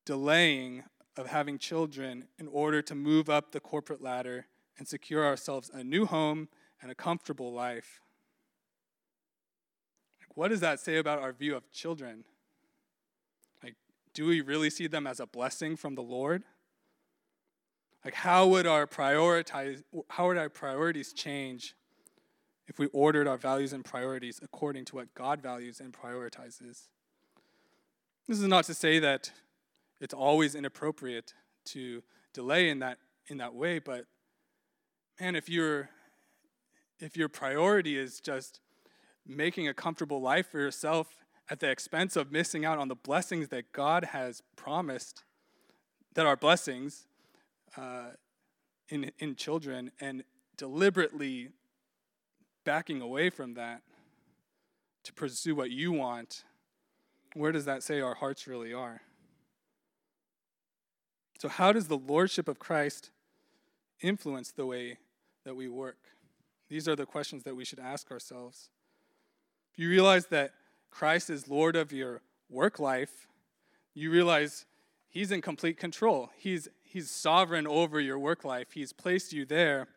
delaying 0.06 0.84
of 1.16 1.26
having 1.26 1.58
children 1.58 2.28
in 2.38 2.48
order 2.48 2.80
to 2.80 2.94
move 2.94 3.28
up 3.28 3.52
the 3.52 3.60
corporate 3.60 4.02
ladder 4.02 4.46
and 4.78 4.88
secure 4.88 5.24
ourselves 5.24 5.70
a 5.72 5.84
new 5.84 6.06
home 6.06 6.48
and 6.80 6.90
a 6.90 6.94
comfortable 6.94 7.52
life. 7.52 8.00
What 10.36 10.48
does 10.48 10.60
that 10.60 10.80
say 10.80 10.98
about 10.98 11.18
our 11.18 11.32
view 11.32 11.56
of 11.56 11.72
children? 11.72 12.24
Like, 13.64 13.74
do 14.12 14.26
we 14.26 14.42
really 14.42 14.68
see 14.68 14.86
them 14.86 15.06
as 15.06 15.18
a 15.18 15.26
blessing 15.26 15.76
from 15.76 15.94
the 15.94 16.02
Lord? 16.02 16.44
Like 18.04 18.12
how 18.12 18.46
would 18.46 18.66
our 18.66 18.86
prioritize 18.86 19.82
how 20.10 20.28
would 20.28 20.36
our 20.36 20.50
priorities 20.50 21.12
change 21.12 21.74
if 22.68 22.78
we 22.78 22.86
ordered 22.92 23.26
our 23.26 23.38
values 23.38 23.72
and 23.72 23.84
priorities 23.84 24.38
according 24.42 24.84
to 24.86 24.96
what 24.96 25.12
God 25.14 25.40
values 25.40 25.80
and 25.80 25.92
prioritizes? 25.92 26.88
This 28.28 28.38
is 28.38 28.46
not 28.46 28.64
to 28.66 28.74
say 28.74 28.98
that 28.98 29.32
it's 30.00 30.14
always 30.14 30.54
inappropriate 30.54 31.32
to 31.66 32.02
delay 32.34 32.68
in 32.68 32.80
that 32.80 32.98
in 33.28 33.38
that 33.38 33.54
way, 33.54 33.78
but 33.78 34.04
man, 35.18 35.34
if 35.34 35.48
your 35.48 35.88
if 37.00 37.16
your 37.16 37.30
priority 37.30 37.96
is 37.96 38.20
just 38.20 38.60
making 39.26 39.68
a 39.68 39.74
comfortable 39.74 40.20
life 40.20 40.50
for 40.50 40.58
yourself 40.58 41.16
at 41.48 41.60
the 41.60 41.70
expense 41.70 42.16
of 42.16 42.32
missing 42.32 42.64
out 42.64 42.78
on 42.78 42.88
the 42.88 42.94
blessings 42.94 43.48
that 43.48 43.72
God 43.72 44.06
has 44.06 44.42
promised, 44.56 45.24
that 46.14 46.26
are 46.26 46.36
blessings 46.36 47.06
uh, 47.76 48.10
in, 48.88 49.10
in 49.18 49.36
children, 49.36 49.90
and 50.00 50.24
deliberately 50.56 51.50
backing 52.64 53.00
away 53.00 53.30
from 53.30 53.54
that 53.54 53.82
to 55.04 55.12
pursue 55.12 55.54
what 55.54 55.70
you 55.70 55.92
want, 55.92 56.42
where 57.34 57.52
does 57.52 57.64
that 57.64 57.82
say 57.82 58.00
our 58.00 58.14
hearts 58.14 58.46
really 58.46 58.72
are? 58.72 59.02
So, 61.38 61.48
how 61.48 61.72
does 61.72 61.86
the 61.86 61.98
Lordship 61.98 62.48
of 62.48 62.58
Christ 62.58 63.10
influence 64.00 64.50
the 64.50 64.66
way 64.66 64.98
that 65.44 65.54
we 65.54 65.68
work? 65.68 65.98
These 66.68 66.88
are 66.88 66.96
the 66.96 67.06
questions 67.06 67.44
that 67.44 67.54
we 67.54 67.64
should 67.64 67.78
ask 67.78 68.10
ourselves. 68.10 68.70
If 69.76 69.82
you 69.82 69.90
realize 69.90 70.28
that 70.28 70.52
Christ 70.90 71.28
is 71.28 71.48
Lord 71.48 71.76
of 71.76 71.92
your 71.92 72.22
work 72.48 72.78
life, 72.78 73.28
you 73.92 74.10
realize 74.10 74.64
He's 75.10 75.30
in 75.30 75.42
complete 75.42 75.78
control. 75.78 76.30
He's, 76.34 76.66
he's 76.82 77.10
sovereign 77.10 77.66
over 77.66 78.00
your 78.00 78.18
work 78.18 78.42
life. 78.42 78.72
He's 78.72 78.94
placed 78.94 79.34
you 79.34 79.44
there 79.44 79.88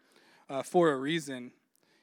uh, 0.50 0.64
for 0.64 0.92
a 0.92 0.98
reason. 0.98 1.52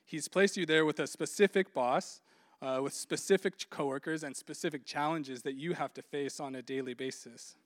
He's 0.07 0.27
placed 0.27 0.57
you 0.57 0.65
there 0.65 0.87
with 0.87 1.01
a 1.01 1.07
specific 1.07 1.75
boss, 1.75 2.23
uh, 2.63 2.81
with 2.83 2.95
specific 2.95 3.69
coworkers, 3.69 4.23
and 4.23 4.35
specific 4.35 4.87
challenges 4.87 5.43
that 5.43 5.55
you 5.55 5.75
have 5.75 5.93
to 5.95 6.03
face 6.03 6.41
on 6.41 6.55
a 6.55 6.63
daily 6.63 6.95
basis. 6.95 7.57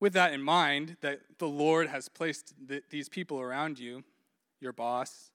With 0.00 0.14
that 0.14 0.32
in 0.32 0.42
mind, 0.42 0.96
that 1.02 1.20
the 1.38 1.48
Lord 1.48 1.88
has 1.88 2.08
placed 2.08 2.54
th- 2.66 2.84
these 2.88 3.10
people 3.10 3.40
around 3.40 3.78
you, 3.78 4.04
your 4.58 4.72
boss, 4.72 5.30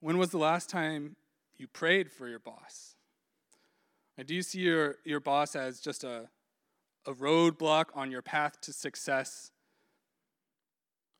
when 0.00 0.18
was 0.18 0.30
the 0.30 0.38
last 0.38 0.68
time 0.68 1.16
you 1.58 1.66
prayed 1.66 2.10
for 2.10 2.28
your 2.28 2.38
boss. 2.38 2.94
do 4.24 4.34
you 4.34 4.42
see 4.42 4.60
your, 4.60 4.96
your 5.04 5.20
boss 5.20 5.56
as 5.56 5.80
just 5.80 6.04
a, 6.04 6.28
a 7.06 7.12
roadblock 7.14 7.86
on 7.94 8.10
your 8.10 8.22
path 8.22 8.60
to 8.62 8.72
success 8.72 9.50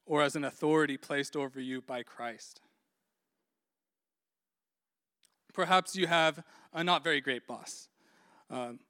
or 0.05 0.23
as 0.23 0.37
an 0.37 0.45
authority 0.45 0.97
placed 0.97 1.37
over 1.37 1.61
you 1.61 1.81
by 1.81 2.03
Christ? 2.03 2.61
Perhaps 5.53 5.97
you 5.97 6.07
have 6.07 6.43
a 6.75 6.85
not 6.85 7.03
very 7.03 7.21
great 7.21 7.47
boss. 7.47 7.89
Um, 8.51 8.81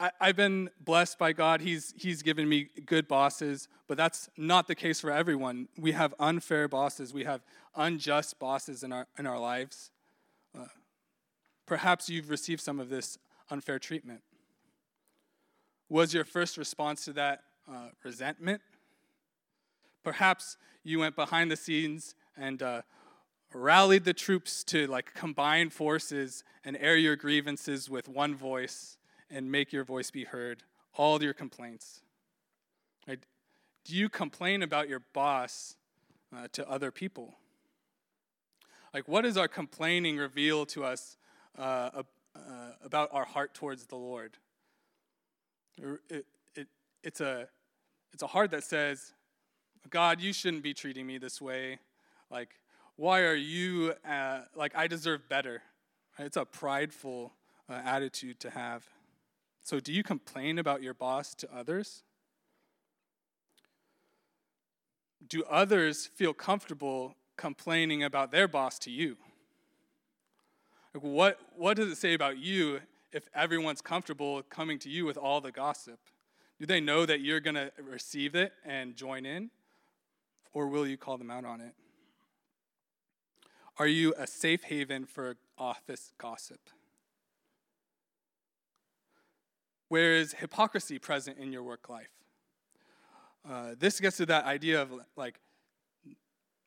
I, 0.00 0.10
have 0.20 0.36
been 0.36 0.70
blessed 0.80 1.18
by 1.18 1.32
God. 1.32 1.60
He's, 1.60 1.92
he's 1.96 2.22
given 2.22 2.48
me 2.48 2.68
good 2.86 3.08
bosses, 3.08 3.66
but 3.88 3.96
that's 3.96 4.30
not 4.36 4.68
the 4.68 4.76
case 4.76 5.00
for 5.00 5.10
everyone. 5.10 5.66
We 5.76 5.90
have 5.92 6.14
unfair 6.20 6.68
bosses, 6.68 7.12
we 7.12 7.24
have 7.24 7.40
unjust 7.78 8.38
bosses 8.38 8.82
in 8.82 8.92
our, 8.92 9.06
in 9.18 9.26
our 9.26 9.38
lives. 9.38 9.90
Perhaps 11.68 12.08
you've 12.08 12.30
received 12.30 12.62
some 12.62 12.80
of 12.80 12.88
this 12.88 13.18
unfair 13.50 13.78
treatment. 13.78 14.22
Was 15.90 16.14
your 16.14 16.24
first 16.24 16.56
response 16.56 17.04
to 17.04 17.12
that 17.12 17.42
uh, 17.70 17.90
resentment? 18.02 18.62
Perhaps 20.02 20.56
you 20.82 20.98
went 21.00 21.14
behind 21.14 21.50
the 21.50 21.56
scenes 21.56 22.14
and 22.38 22.62
uh, 22.62 22.82
rallied 23.52 24.04
the 24.04 24.14
troops 24.14 24.64
to 24.64 24.86
like 24.86 25.12
combine 25.12 25.68
forces 25.68 26.42
and 26.64 26.74
air 26.80 26.96
your 26.96 27.16
grievances 27.16 27.90
with 27.90 28.08
one 28.08 28.34
voice 28.34 28.96
and 29.28 29.52
make 29.52 29.70
your 29.70 29.84
voice 29.84 30.10
be 30.10 30.24
heard, 30.24 30.62
all 30.96 31.22
your 31.22 31.34
complaints? 31.34 32.00
Right? 33.06 33.22
Do 33.84 33.94
you 33.94 34.08
complain 34.08 34.62
about 34.62 34.88
your 34.88 35.02
boss 35.12 35.76
uh, 36.34 36.48
to 36.52 36.66
other 36.66 36.90
people? 36.90 37.34
Like, 38.94 39.06
what 39.08 39.22
does 39.22 39.36
our 39.36 39.48
complaining 39.48 40.16
reveal 40.16 40.66
to 40.66 40.84
us 40.84 41.16
uh, 41.58 41.90
uh, 42.34 42.40
about 42.82 43.10
our 43.12 43.24
heart 43.24 43.54
towards 43.54 43.86
the 43.86 43.96
Lord? 43.96 44.38
It, 46.10 46.26
it, 46.54 46.66
it's, 47.02 47.20
a, 47.20 47.48
it's 48.12 48.22
a 48.22 48.26
heart 48.26 48.50
that 48.52 48.64
says, 48.64 49.12
God, 49.90 50.20
you 50.20 50.32
shouldn't 50.32 50.62
be 50.62 50.74
treating 50.74 51.06
me 51.06 51.18
this 51.18 51.40
way. 51.40 51.78
Like, 52.30 52.50
why 52.96 53.20
are 53.20 53.34
you, 53.34 53.94
uh, 54.08 54.40
like, 54.56 54.74
I 54.74 54.86
deserve 54.86 55.28
better. 55.28 55.62
It's 56.18 56.36
a 56.36 56.44
prideful 56.44 57.32
uh, 57.68 57.80
attitude 57.84 58.40
to 58.40 58.50
have. 58.50 58.84
So, 59.62 59.80
do 59.80 59.92
you 59.92 60.02
complain 60.02 60.58
about 60.58 60.82
your 60.82 60.94
boss 60.94 61.34
to 61.34 61.48
others? 61.54 62.02
Do 65.28 65.44
others 65.44 66.06
feel 66.06 66.32
comfortable 66.32 67.14
complaining 67.38 68.02
about 68.02 68.30
their 68.30 68.46
boss 68.46 68.78
to 68.80 68.90
you? 68.90 69.16
Like 70.92 71.02
what, 71.02 71.38
what 71.56 71.76
does 71.78 71.90
it 71.90 71.96
say 71.96 72.12
about 72.12 72.36
you 72.36 72.80
if 73.12 73.28
everyone's 73.34 73.80
comfortable 73.80 74.42
coming 74.42 74.78
to 74.80 74.90
you 74.90 75.06
with 75.06 75.16
all 75.16 75.40
the 75.40 75.52
gossip? 75.52 75.98
Do 76.58 76.66
they 76.66 76.80
know 76.80 77.06
that 77.06 77.20
you're 77.20 77.40
going 77.40 77.54
to 77.54 77.70
receive 77.82 78.34
it 78.34 78.52
and 78.64 78.96
join 78.96 79.24
in? 79.24 79.50
Or 80.52 80.66
will 80.66 80.86
you 80.86 80.96
call 80.96 81.16
them 81.16 81.30
out 81.30 81.44
on 81.44 81.60
it? 81.60 81.74
Are 83.78 83.86
you 83.86 84.12
a 84.18 84.26
safe 84.26 84.64
haven 84.64 85.06
for 85.06 85.36
office 85.56 86.12
gossip? 86.18 86.58
Where 89.88 90.14
is 90.14 90.34
hypocrisy 90.34 90.98
present 90.98 91.38
in 91.38 91.52
your 91.52 91.62
work 91.62 91.88
life? 91.88 92.10
Uh, 93.48 93.74
this 93.78 94.00
gets 94.00 94.16
to 94.16 94.26
that 94.26 94.44
idea 94.44 94.82
of 94.82 94.90
like 95.16 95.38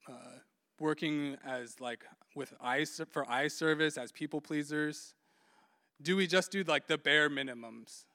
uh, 0.08 0.40
working 0.82 1.38
as 1.46 1.80
like 1.80 2.04
with 2.36 2.54
eye 2.62 2.86
for 3.10 3.30
eye 3.30 3.48
service 3.48 3.98
as 3.98 4.12
people 4.12 4.42
pleasers? 4.42 5.14
Do 6.02 6.16
we 6.16 6.28
just 6.28 6.52
do 6.52 6.64
like 6.64 6.88
the 6.88 6.98
bare 6.98 7.30
minimums? 7.30 8.06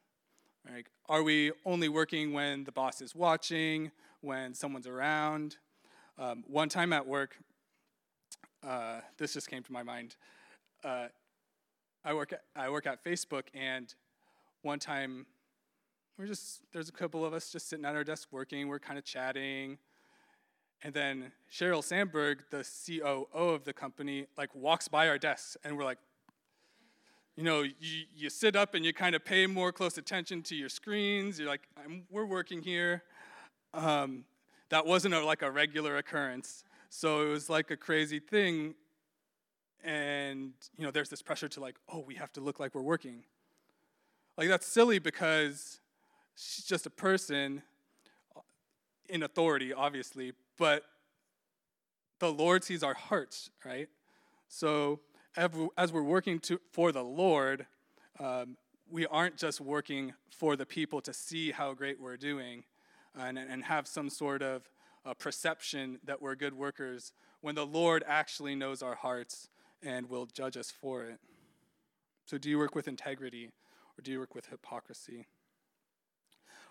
Like, 0.71 0.91
are 1.09 1.23
we 1.23 1.53
only 1.65 1.89
working 1.89 2.33
when 2.33 2.65
the 2.65 2.73
boss 2.73 3.01
is 3.01 3.15
watching, 3.15 3.93
when 4.21 4.53
someone's 4.53 4.89
around? 4.89 5.57
Um, 6.19 6.43
one 6.49 6.69
time 6.69 6.93
at 6.93 7.07
work, 7.07 7.37
uh, 8.67 9.01
this 9.17 9.35
just 9.35 9.49
came 9.49 9.63
to 9.63 9.73
my 9.73 9.85
mind. 9.85 10.17
Uh, 10.83 11.07
I 12.05 12.15
work 12.15 12.33
at, 12.33 12.43
I 12.57 12.69
work 12.69 12.87
at 12.87 13.05
Facebook, 13.05 13.45
and 13.55 13.95
one 14.63 14.81
time 14.81 15.27
we're 16.19 16.27
just 16.27 16.63
there's 16.73 16.89
a 16.89 16.93
couple 16.93 17.25
of 17.25 17.33
us 17.33 17.51
just 17.51 17.69
sitting 17.69 17.85
at 17.85 17.95
our 17.95 18.05
desk 18.05 18.29
working. 18.33 18.67
We're 18.69 18.79
kind 18.79 18.99
of 18.99 19.05
chatting, 19.05 19.79
and 20.87 20.95
then 20.95 21.33
Sheryl 21.53 21.83
Sandberg, 21.83 22.45
the 22.51 22.65
COO 22.87 23.27
of 23.35 23.65
the 23.65 23.73
company, 23.73 24.27
like 24.39 24.55
walks 24.55 24.87
by 24.87 25.09
our 25.09 25.19
desks, 25.19 25.57
and 25.65 25.77
we're 25.77 25.83
like, 25.83 25.99
you 27.35 27.43
know, 27.43 27.63
you, 27.63 28.05
you 28.15 28.31
sit 28.31 28.55
up 28.55 28.75
and 28.75 28.85
you 28.85 28.93
kind 28.93 29.17
of 29.17 29.25
pay 29.25 29.49
more 29.49 29.73
close 29.73 29.99
attention 29.99 30.43
to 30.43 30.55
your 30.55 30.69
screens. 30.69 31.41
You're 31.41 31.49
like, 31.49 31.67
we're 32.09 32.25
working 32.25 32.63
here. 32.63 33.03
Um, 33.75 34.27
that 34.69 34.87
wasn't 34.87 35.15
a, 35.15 35.25
like 35.25 35.43
a 35.43 35.51
regular 35.51 35.97
occurrence. 35.97 36.63
So 36.89 37.23
it 37.23 37.31
was 37.31 37.51
like 37.51 37.73
a 37.73 37.77
crazy 37.77 38.21
thing. 38.21 38.77
And, 39.83 40.53
you 40.79 40.85
know, 40.85 40.93
there's 40.93 41.11
this 41.11 41.21
pressure 41.21 41.49
to 41.49 41.61
like, 41.61 41.75
oh, 41.93 42.05
we 42.07 42.15
have 42.15 42.33
to 42.35 42.41
look 42.41 42.61
like 42.61 42.77
we're 42.77 42.81
working. 42.83 43.25
Like, 44.39 44.47
that's 44.49 44.69
silly 44.69 45.01
because 45.01 45.81
she's 46.37 46.65
just 46.65 46.87
a 46.87 46.91
person 46.91 47.63
in 49.09 49.25
authority, 49.25 49.73
obviously, 49.73 50.33
but 50.59 50.85
the 52.19 52.33
Lord 52.33 52.65
sees 52.65 52.83
our 52.83 52.95
hearts, 52.95 53.51
right? 53.65 53.89
So 54.49 55.01
as 55.37 55.93
we're 55.93 56.03
working 56.03 56.39
to, 56.41 56.61
for 56.73 56.93
the 56.93 57.05
Lord, 57.05 57.67
um, 58.19 58.57
we 58.91 59.07
aren't 59.07 59.37
just 59.37 59.61
working 59.61 60.15
for 60.31 60.57
the 60.57 60.65
people 60.65 61.01
to 61.03 61.13
see 61.13 61.51
how 61.51 61.75
great 61.75 62.01
we're 62.01 62.17
doing 62.17 62.65
and, 63.19 63.39
and 63.39 63.65
have 63.65 63.87
some 63.87 64.09
sort 64.09 64.43
of 64.43 64.69
uh, 65.05 65.15
perception 65.15 65.99
that 66.05 66.23
we're 66.23 66.35
good 66.35 66.55
workers 66.55 67.13
when 67.41 67.55
the 67.55 67.67
Lord 67.67 68.03
actually 68.07 68.55
knows 68.55 68.83
our 68.83 68.95
hearts 68.95 69.49
and 69.83 70.09
will 70.09 70.27
judge 70.27 70.57
us 70.57 70.71
for 70.71 71.05
it. 71.05 71.19
So, 72.25 72.39
do 72.39 72.51
you 72.51 72.59
work 72.59 72.75
with 72.75 72.89
integrity 72.89 73.51
or 73.97 74.03
do 74.03 74.11
you 74.11 74.19
work 74.19 74.35
with 74.35 74.47
hypocrisy? 74.47 75.27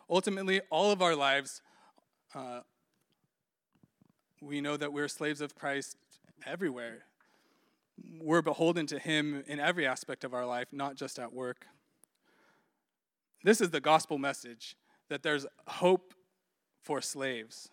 Ultimately, 0.10 0.62
all 0.70 0.92
of 0.92 1.02
our 1.02 1.16
lives 1.16 1.62
uh, 2.34 2.62
we 4.46 4.62
know 4.62 4.78
that 4.78 4.94
we're 4.94 5.08
slaves 5.08 5.42
of 5.42 5.56
Christ 5.56 5.98
everywhere. 6.46 7.06
We're 8.22 8.42
beholden 8.42 8.86
to 8.88 9.00
Him 9.00 9.44
in 9.48 9.60
every 9.60 9.88
aspect 9.88 10.24
of 10.24 10.34
our 10.34 10.46
life, 10.46 10.68
not 10.72 10.96
just 10.96 11.18
at 11.18 11.34
work. 11.34 11.66
This 13.44 13.62
is 13.62 13.70
the 13.72 13.82
gospel 13.82 14.18
message 14.18 14.76
that 15.10 15.24
there's 15.24 15.46
hope 15.68 16.14
for 16.82 17.02
slaves. 17.02 17.70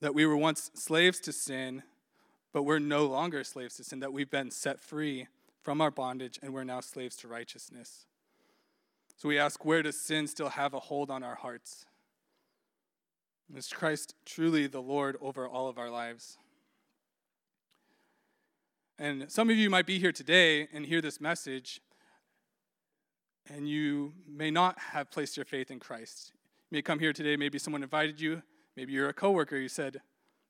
That 0.00 0.14
we 0.14 0.26
were 0.26 0.36
once 0.36 0.70
slaves 0.74 1.20
to 1.20 1.32
sin, 1.32 1.82
but 2.52 2.64
we're 2.64 2.78
no 2.78 3.06
longer 3.06 3.44
slaves 3.44 3.76
to 3.76 3.84
sin, 3.84 4.00
that 4.00 4.12
we've 4.12 4.30
been 4.30 4.50
set 4.50 4.80
free 4.80 5.28
from 5.62 5.80
our 5.80 5.90
bondage 5.90 6.38
and 6.42 6.52
we're 6.52 6.64
now 6.64 6.80
slaves 6.80 7.16
to 7.16 7.28
righteousness. 7.28 8.06
So 9.16 9.28
we 9.28 9.38
ask, 9.38 9.64
where 9.64 9.82
does 9.82 10.00
sin 10.00 10.26
still 10.26 10.48
have 10.48 10.74
a 10.74 10.80
hold 10.80 11.10
on 11.10 11.22
our 11.22 11.36
hearts? 11.36 11.86
Is 13.54 13.68
Christ 13.68 14.14
truly 14.24 14.66
the 14.66 14.80
Lord 14.80 15.18
over 15.20 15.46
all 15.46 15.68
of 15.68 15.76
our 15.76 15.90
lives? 15.90 16.38
And 18.98 19.30
some 19.30 19.50
of 19.50 19.56
you 19.56 19.68
might 19.68 19.84
be 19.84 19.98
here 19.98 20.12
today 20.12 20.68
and 20.72 20.86
hear 20.86 21.02
this 21.02 21.20
message, 21.20 21.82
and 23.46 23.68
you 23.68 24.14
may 24.26 24.50
not 24.50 24.78
have 24.78 25.10
placed 25.10 25.36
your 25.36 25.44
faith 25.44 25.70
in 25.70 25.80
Christ. 25.80 26.32
You 26.70 26.76
may 26.76 26.82
come 26.82 26.98
here 26.98 27.12
today, 27.12 27.36
maybe 27.36 27.58
someone 27.58 27.82
invited 27.82 28.22
you, 28.22 28.42
maybe 28.74 28.94
you're 28.94 29.10
a 29.10 29.14
coworker, 29.14 29.56
you 29.56 29.68
said, 29.68 30.00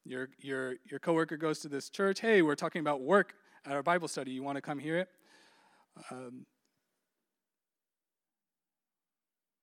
your, 0.05 0.29
your, 0.39 0.77
your 0.89 1.01
coworker 1.01 1.37
goes 1.37 1.59
to 1.61 1.69
this 1.69 1.91
church, 1.91 2.21
hey, 2.21 2.41
we're 2.41 2.55
talking 2.55 2.81
about 2.81 3.01
work 3.01 3.35
at 3.67 3.73
our 3.73 3.83
Bible 3.83 4.07
study, 4.07 4.31
you 4.31 4.45
want 4.45 4.57
to 4.57 4.63
come 4.63 4.79
hear 4.79 4.99
it? 4.99 5.09
Um, 6.11 6.47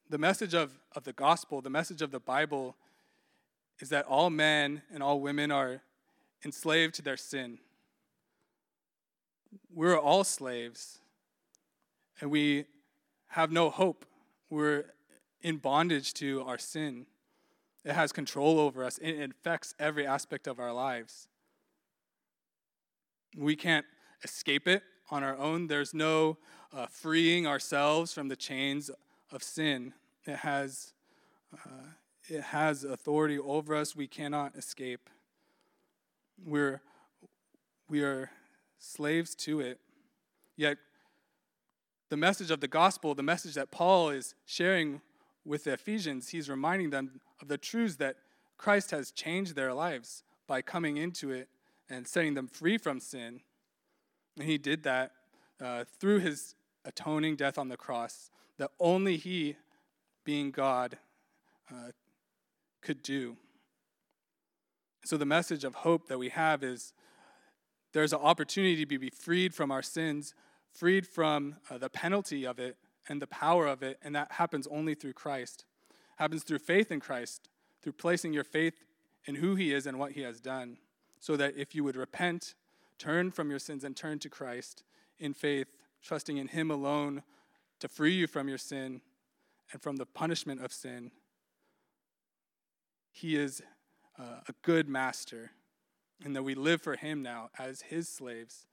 the 0.10 0.18
message 0.18 0.54
of, 0.54 0.78
of 0.94 1.06
the 1.06 1.14
gospel, 1.14 1.62
the 1.62 1.70
message 1.70 2.02
of 2.02 2.12
the 2.12 2.20
Bible 2.20 2.76
is 3.80 3.90
that 3.90 4.06
all 4.06 4.30
men 4.30 4.82
and 4.94 5.02
all 5.02 5.20
women 5.20 5.52
are 5.52 5.82
enslaved 6.44 6.96
to 6.96 7.02
their 7.02 7.18
sin. 7.18 7.60
We're 9.74 9.98
all 9.98 10.24
slaves, 10.24 11.00
and 12.20 12.30
we 12.30 12.66
have 13.28 13.52
no 13.52 13.70
hope. 13.70 14.06
We're 14.50 14.86
in 15.42 15.58
bondage 15.58 16.14
to 16.16 16.42
our 16.44 16.58
sin. 16.58 17.06
It 17.86 17.94
has 17.94 18.12
control 18.12 18.60
over 18.60 18.84
us, 18.84 18.98
it 19.00 19.32
affects 19.32 19.74
every 19.80 20.06
aspect 20.06 20.48
of 20.48 20.60
our 20.60 20.74
lives. 20.74 21.28
We 23.38 23.56
can't 23.56 23.86
escape 24.24 24.68
it 24.68 24.84
on 25.12 25.24
our 25.24 25.38
own. 25.38 25.68
There's 25.68 25.94
no 25.94 26.38
uh, 26.74 26.88
freeing 26.88 27.48
ourselves 27.48 28.14
from 28.14 28.28
the 28.28 28.36
chains 28.36 28.92
of 29.32 29.44
sin. 29.44 29.94
It 30.26 30.38
has 30.38 30.94
uh, 31.54 31.94
it 32.30 32.42
has 32.42 32.84
authority 32.84 33.40
over 33.40 33.76
us. 33.76 33.96
We 33.96 34.08
cannot 34.08 34.56
escape. 34.56 35.10
We're, 36.46 36.82
we 37.90 38.02
are 38.02 38.30
slaves 38.78 39.36
to 39.36 39.60
it. 39.60 39.80
Yet, 40.56 40.78
the 42.10 42.18
message 42.18 42.52
of 42.52 42.60
the 42.60 42.68
gospel, 42.68 43.16
the 43.16 43.24
message 43.24 43.54
that 43.56 43.72
Paul 43.72 44.10
is 44.10 44.36
sharing 44.46 45.02
with 45.46 45.64
the 45.66 45.74
Ephesians, 45.74 46.30
he's 46.30 46.50
reminding 46.50 46.90
them 46.90 47.22
of 47.42 47.48
the 47.48 47.58
truths 47.58 47.96
that 47.98 48.18
Christ 48.58 48.92
has 48.92 49.12
changed 49.12 49.56
their 49.56 49.74
lives 49.74 50.24
by 50.48 50.62
coming 50.62 50.98
into 50.98 51.32
it 51.32 51.48
and 51.90 52.08
setting 52.08 52.34
them 52.34 52.48
free 52.48 52.78
from 52.78 53.00
sin. 53.00 53.42
And 54.38 54.48
he 54.48 54.58
did 54.58 54.84
that 54.84 55.12
uh, 55.62 55.86
through 56.00 56.20
his 56.20 56.56
atoning 56.86 57.36
death 57.36 57.58
on 57.58 57.70
the 57.70 57.78
cross, 57.78 58.30
that 58.58 58.72
only 58.80 59.18
he, 59.18 59.56
being 60.24 60.52
God, 60.52 60.98
uh, 61.72 61.92
could 62.82 63.04
do. 63.04 63.38
So, 65.06 65.18
the 65.18 65.26
message 65.26 65.64
of 65.64 65.76
hope 65.76 66.08
that 66.08 66.20
we 66.20 66.30
have 66.30 66.64
is 66.64 66.94
there's 67.94 68.14
an 68.14 68.20
opportunity 68.20 68.86
to 68.86 69.00
be 69.00 69.10
freed 69.10 69.54
from 69.54 69.72
our 69.72 69.82
sins, 69.82 70.36
freed 70.72 71.08
from 71.08 71.56
uh, 71.70 71.78
the 71.78 71.90
penalty 71.90 72.46
of 72.46 72.60
it 72.60 72.78
and 73.08 73.22
the 73.22 73.28
power 73.28 73.66
of 73.66 73.82
it, 73.82 73.98
and 74.04 74.16
that 74.16 74.34
happens 74.34 74.68
only 74.68 74.94
through 74.94 75.14
Christ. 75.14 75.66
happens 76.18 76.44
through 76.44 76.60
faith 76.60 76.92
in 76.92 77.00
Christ, 77.00 77.50
through 77.82 77.94
placing 77.94 78.34
your 78.34 78.44
faith 78.44 78.86
in 79.26 79.36
who 79.36 79.56
He 79.56 79.74
is 79.74 79.88
and 79.88 79.98
what 79.98 80.12
He 80.12 80.22
has 80.22 80.40
done. 80.40 80.78
So 81.20 81.36
that 81.38 81.56
if 81.58 81.74
you 81.74 81.84
would 81.84 81.96
repent, 81.96 82.56
turn 82.98 83.32
from 83.32 83.50
your 83.50 83.60
sins, 83.60 83.84
and 83.84 83.96
turn 83.96 84.20
to 84.20 84.30
Christ 84.30 84.84
in 85.18 85.34
faith, 85.34 85.68
trusting 86.02 86.38
in 86.38 86.48
Him 86.48 86.70
alone 86.70 87.24
to 87.80 87.88
free 87.88 88.14
you 88.14 88.28
from 88.28 88.48
your 88.48 88.58
sin 88.58 89.02
and 89.72 89.82
from 89.82 89.96
the 89.96 90.06
punishment 90.06 90.64
of 90.64 90.72
sin. 90.72 91.12
He 93.12 93.36
is 93.36 93.62
uh, 94.18 94.42
a 94.48 94.54
good 94.62 94.88
master, 94.88 95.52
and 96.24 96.36
that 96.36 96.44
we 96.44 96.56
live 96.56 96.82
for 96.82 96.96
Him 96.96 97.22
now 97.22 97.50
as 97.58 97.82
His 97.82 98.08
slaves. 98.08 98.66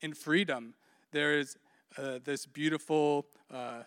In 0.00 0.14
freedom, 0.14 0.74
there 1.12 1.38
is 1.38 1.56
uh, 1.96 2.18
this 2.24 2.46
beautiful 2.46 3.26
uh, 3.52 3.56
uh, 3.56 3.82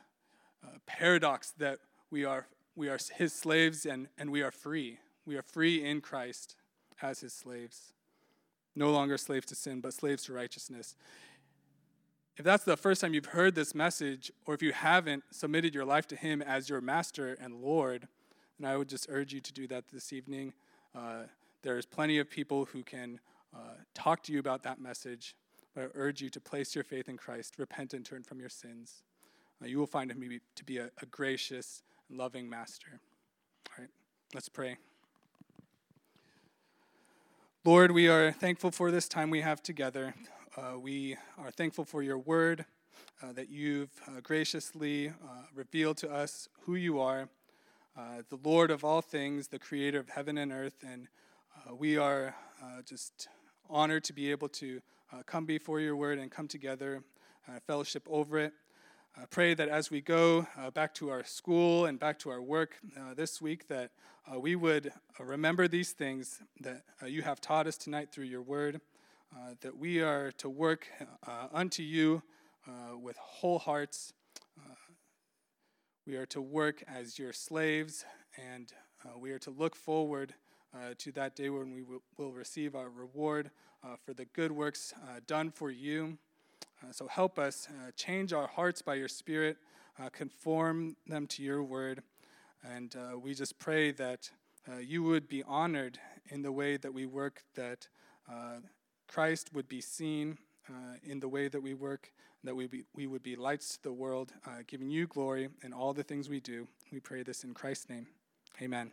paradox 0.86 1.52
that 1.58 1.80
we 2.10 2.26
are, 2.26 2.48
we 2.76 2.90
are 2.90 2.98
His 3.16 3.34
slaves 3.34 3.86
and, 3.86 4.08
and 4.18 4.32
we 4.32 4.42
are 4.42 4.52
free. 4.52 5.00
We 5.26 5.38
are 5.38 5.42
free 5.42 5.84
in 5.84 6.02
Christ 6.02 6.56
as 7.02 7.20
His 7.20 7.34
slaves. 7.34 7.94
No 8.76 8.92
longer 8.92 9.18
slaves 9.18 9.46
to 9.48 9.56
sin, 9.56 9.82
but 9.82 9.94
slaves 9.94 10.24
to 10.24 10.34
righteousness. 10.34 10.96
If 12.38 12.46
that's 12.46 12.64
the 12.64 12.78
first 12.78 13.02
time 13.02 13.14
you've 13.14 13.26
heard 13.26 13.54
this 13.56 13.76
message, 13.76 14.32
or 14.46 14.54
if 14.54 14.64
you 14.64 14.72
haven't 14.72 15.24
submitted 15.32 15.76
your 15.76 15.86
life 15.86 16.08
to 16.08 16.16
Him 16.16 16.42
as 16.42 16.70
your 16.70 16.82
master 16.82 17.38
and 17.40 17.62
Lord, 17.62 18.08
then 18.62 18.72
I 18.72 18.78
would 18.78 18.90
just 18.90 19.08
urge 19.10 19.34
you 19.34 19.40
to 19.42 19.54
do 19.54 19.68
that 19.68 19.86
this 19.92 20.14
evening. 20.14 20.54
Uh, 20.96 21.24
there's 21.64 21.86
plenty 21.86 22.20
of 22.20 22.30
people 22.30 22.66
who 22.66 22.84
can 22.84 23.20
uh, 23.56 23.76
talk 23.94 24.24
to 24.24 24.34
you 24.34 24.40
about 24.40 24.64
that 24.64 24.80
message, 24.80 25.36
but 25.74 25.84
I 25.84 25.88
urge 25.96 26.22
you 26.22 26.30
to 26.30 26.40
place 26.40 26.76
your 26.76 26.84
faith 26.84 27.10
in 27.10 27.18
Christ, 27.18 27.56
repent 27.58 27.94
and 27.94 28.06
turn 28.06 28.24
from 28.24 28.40
your 28.40 28.50
sins. 28.50 29.04
Uh, 29.62 29.68
you 29.68 29.80
will 29.80 29.88
find 29.88 30.12
Him 30.12 30.40
to 30.56 30.64
be 30.64 30.78
a, 30.78 30.90
a 31.02 31.06
gracious 31.08 31.82
and 32.10 32.18
loving 32.18 32.50
master. 32.50 33.00
All 33.70 33.84
right, 33.84 33.90
let's 34.34 34.50
pray. 34.50 34.78
Lord, 37.64 37.92
we 37.92 38.08
are 38.08 38.32
thankful 38.32 38.72
for 38.72 38.92
this 38.92 39.08
time 39.08 39.30
we 39.30 39.42
have 39.42 39.62
together. 39.62 40.16
Uh, 40.58 40.78
we 40.80 41.16
are 41.38 41.52
thankful 41.52 41.86
for 41.86 42.04
your 42.04 42.18
word, 42.18 42.66
uh, 43.24 43.32
that 43.34 43.50
you've 43.50 43.92
uh, 44.08 44.20
graciously 44.22 45.10
uh, 45.10 45.44
revealed 45.54 45.98
to 45.98 46.12
us 46.12 46.50
who 46.62 46.76
you 46.76 47.00
are, 47.00 47.30
uh, 47.98 48.22
the 48.30 48.40
Lord 48.44 48.72
of 48.72 48.84
all 48.84 49.02
things, 49.02 49.48
the 49.48 49.60
creator 49.60 50.00
of 50.00 50.10
heaven 50.10 50.38
and 50.38 50.52
earth. 50.52 50.84
And 50.86 51.08
uh, 51.56 51.76
we 51.76 51.98
are 51.98 52.36
just 52.86 53.28
honored 53.70 54.04
to 54.06 54.14
be 54.14 54.32
able 54.32 54.50
to 54.50 54.82
come 55.26 55.46
before 55.46 55.80
your 55.80 55.96
word 55.96 56.20
and 56.20 56.32
come 56.32 56.48
together, 56.48 57.04
fellowship 57.68 58.08
over 58.10 58.38
it. 58.38 58.54
I 59.18 59.26
pray 59.26 59.54
that 59.54 59.68
as 59.68 59.92
we 59.92 60.00
go 60.00 60.48
uh, 60.58 60.72
back 60.72 60.94
to 60.96 61.10
our 61.10 61.26
school 61.26 61.86
and 61.86 62.00
back 62.00 62.18
to 62.20 62.30
our 62.30 62.42
work 62.42 62.78
uh, 62.98 63.14
this 63.14 63.42
week, 63.42 63.68
that 63.68 63.92
uh, 64.32 64.40
we 64.40 64.56
would 64.56 64.94
remember 65.20 65.68
these 65.68 65.92
things 65.92 66.40
that 66.62 66.84
you 67.06 67.22
have 67.22 67.42
taught 67.42 67.68
us 67.68 67.76
tonight 67.76 68.10
through 68.12 68.26
your 68.26 68.42
word, 68.42 68.80
uh, 69.36 69.56
that 69.62 69.78
we 69.78 70.02
are 70.02 70.32
to 70.34 70.50
work 70.50 70.88
uh, 71.28 71.48
unto 71.52 71.84
you 71.84 72.24
uh, 72.68 72.98
with 72.98 73.18
whole 73.18 73.60
hearts. 73.60 74.14
Uh, 76.12 76.14
we 76.14 76.18
are 76.18 76.26
to 76.26 76.42
work 76.42 76.84
as 76.94 77.18
your 77.18 77.32
slaves, 77.32 78.04
and 78.38 78.74
uh, 79.06 79.18
we 79.18 79.32
are 79.32 79.40
to 79.40 79.50
look 79.50 79.76
forward 79.76 80.34
uh, 80.74 80.94
to 80.98 81.12
that 81.14 81.36
day 81.36 81.50
when 81.50 81.72
we 81.72 81.82
w- 81.82 82.02
will 82.18 82.34
receive 82.34 82.76
our 82.76 82.90
reward 82.90 83.50
uh, 83.84 83.96
for 84.04 84.14
the 84.14 84.26
good 84.26 84.52
works 84.52 84.94
uh, 85.04 85.20
done 85.26 85.50
for 85.50 85.72
you. 85.72 86.18
so 86.92 87.08
help 87.08 87.40
us 87.40 87.70
change 87.96 88.34
our 88.34 88.48
hearts 88.48 88.82
by 88.82 88.96
your 88.96 89.08
Spirit, 89.08 89.58
conform 90.12 90.96
them 91.08 91.28
to 91.28 91.44
your 91.44 91.64
word, 91.64 92.04
and 92.64 92.96
we 93.24 93.34
just 93.34 93.58
pray 93.58 93.92
that 93.92 94.30
you 94.82 95.04
would 95.04 95.28
be 95.28 95.44
honored 95.44 95.98
in 96.30 96.42
the 96.42 96.52
way 96.52 96.78
that 96.78 96.94
we 96.94 97.06
work, 97.06 97.44
that 97.56 97.88
Christ 99.08 99.54
would 99.54 99.70
be 99.70 99.82
seen 99.82 100.38
uh, 100.70 100.96
in 101.04 101.20
the 101.20 101.28
way 101.28 101.48
that 101.48 101.62
we 101.62 101.74
work, 101.74 102.12
that 102.44 102.56
we, 102.56 102.68
be, 102.68 102.84
we 102.96 103.08
would 103.08 103.24
be 103.24 103.36
lights 103.36 103.78
to 103.78 103.84
the 103.84 103.94
world, 103.94 104.34
uh, 104.46 104.64
giving 104.68 104.90
you 104.90 105.08
glory 105.08 105.50
in 105.64 105.74
all 105.74 105.94
the 105.94 106.04
things 106.04 106.30
we 106.30 106.40
do. 106.40 106.68
We 106.92 107.00
pray 107.00 107.24
this 107.24 107.44
in 107.44 107.54
Christ's 107.54 107.90
name. 107.90 108.08
Amen. 108.62 108.92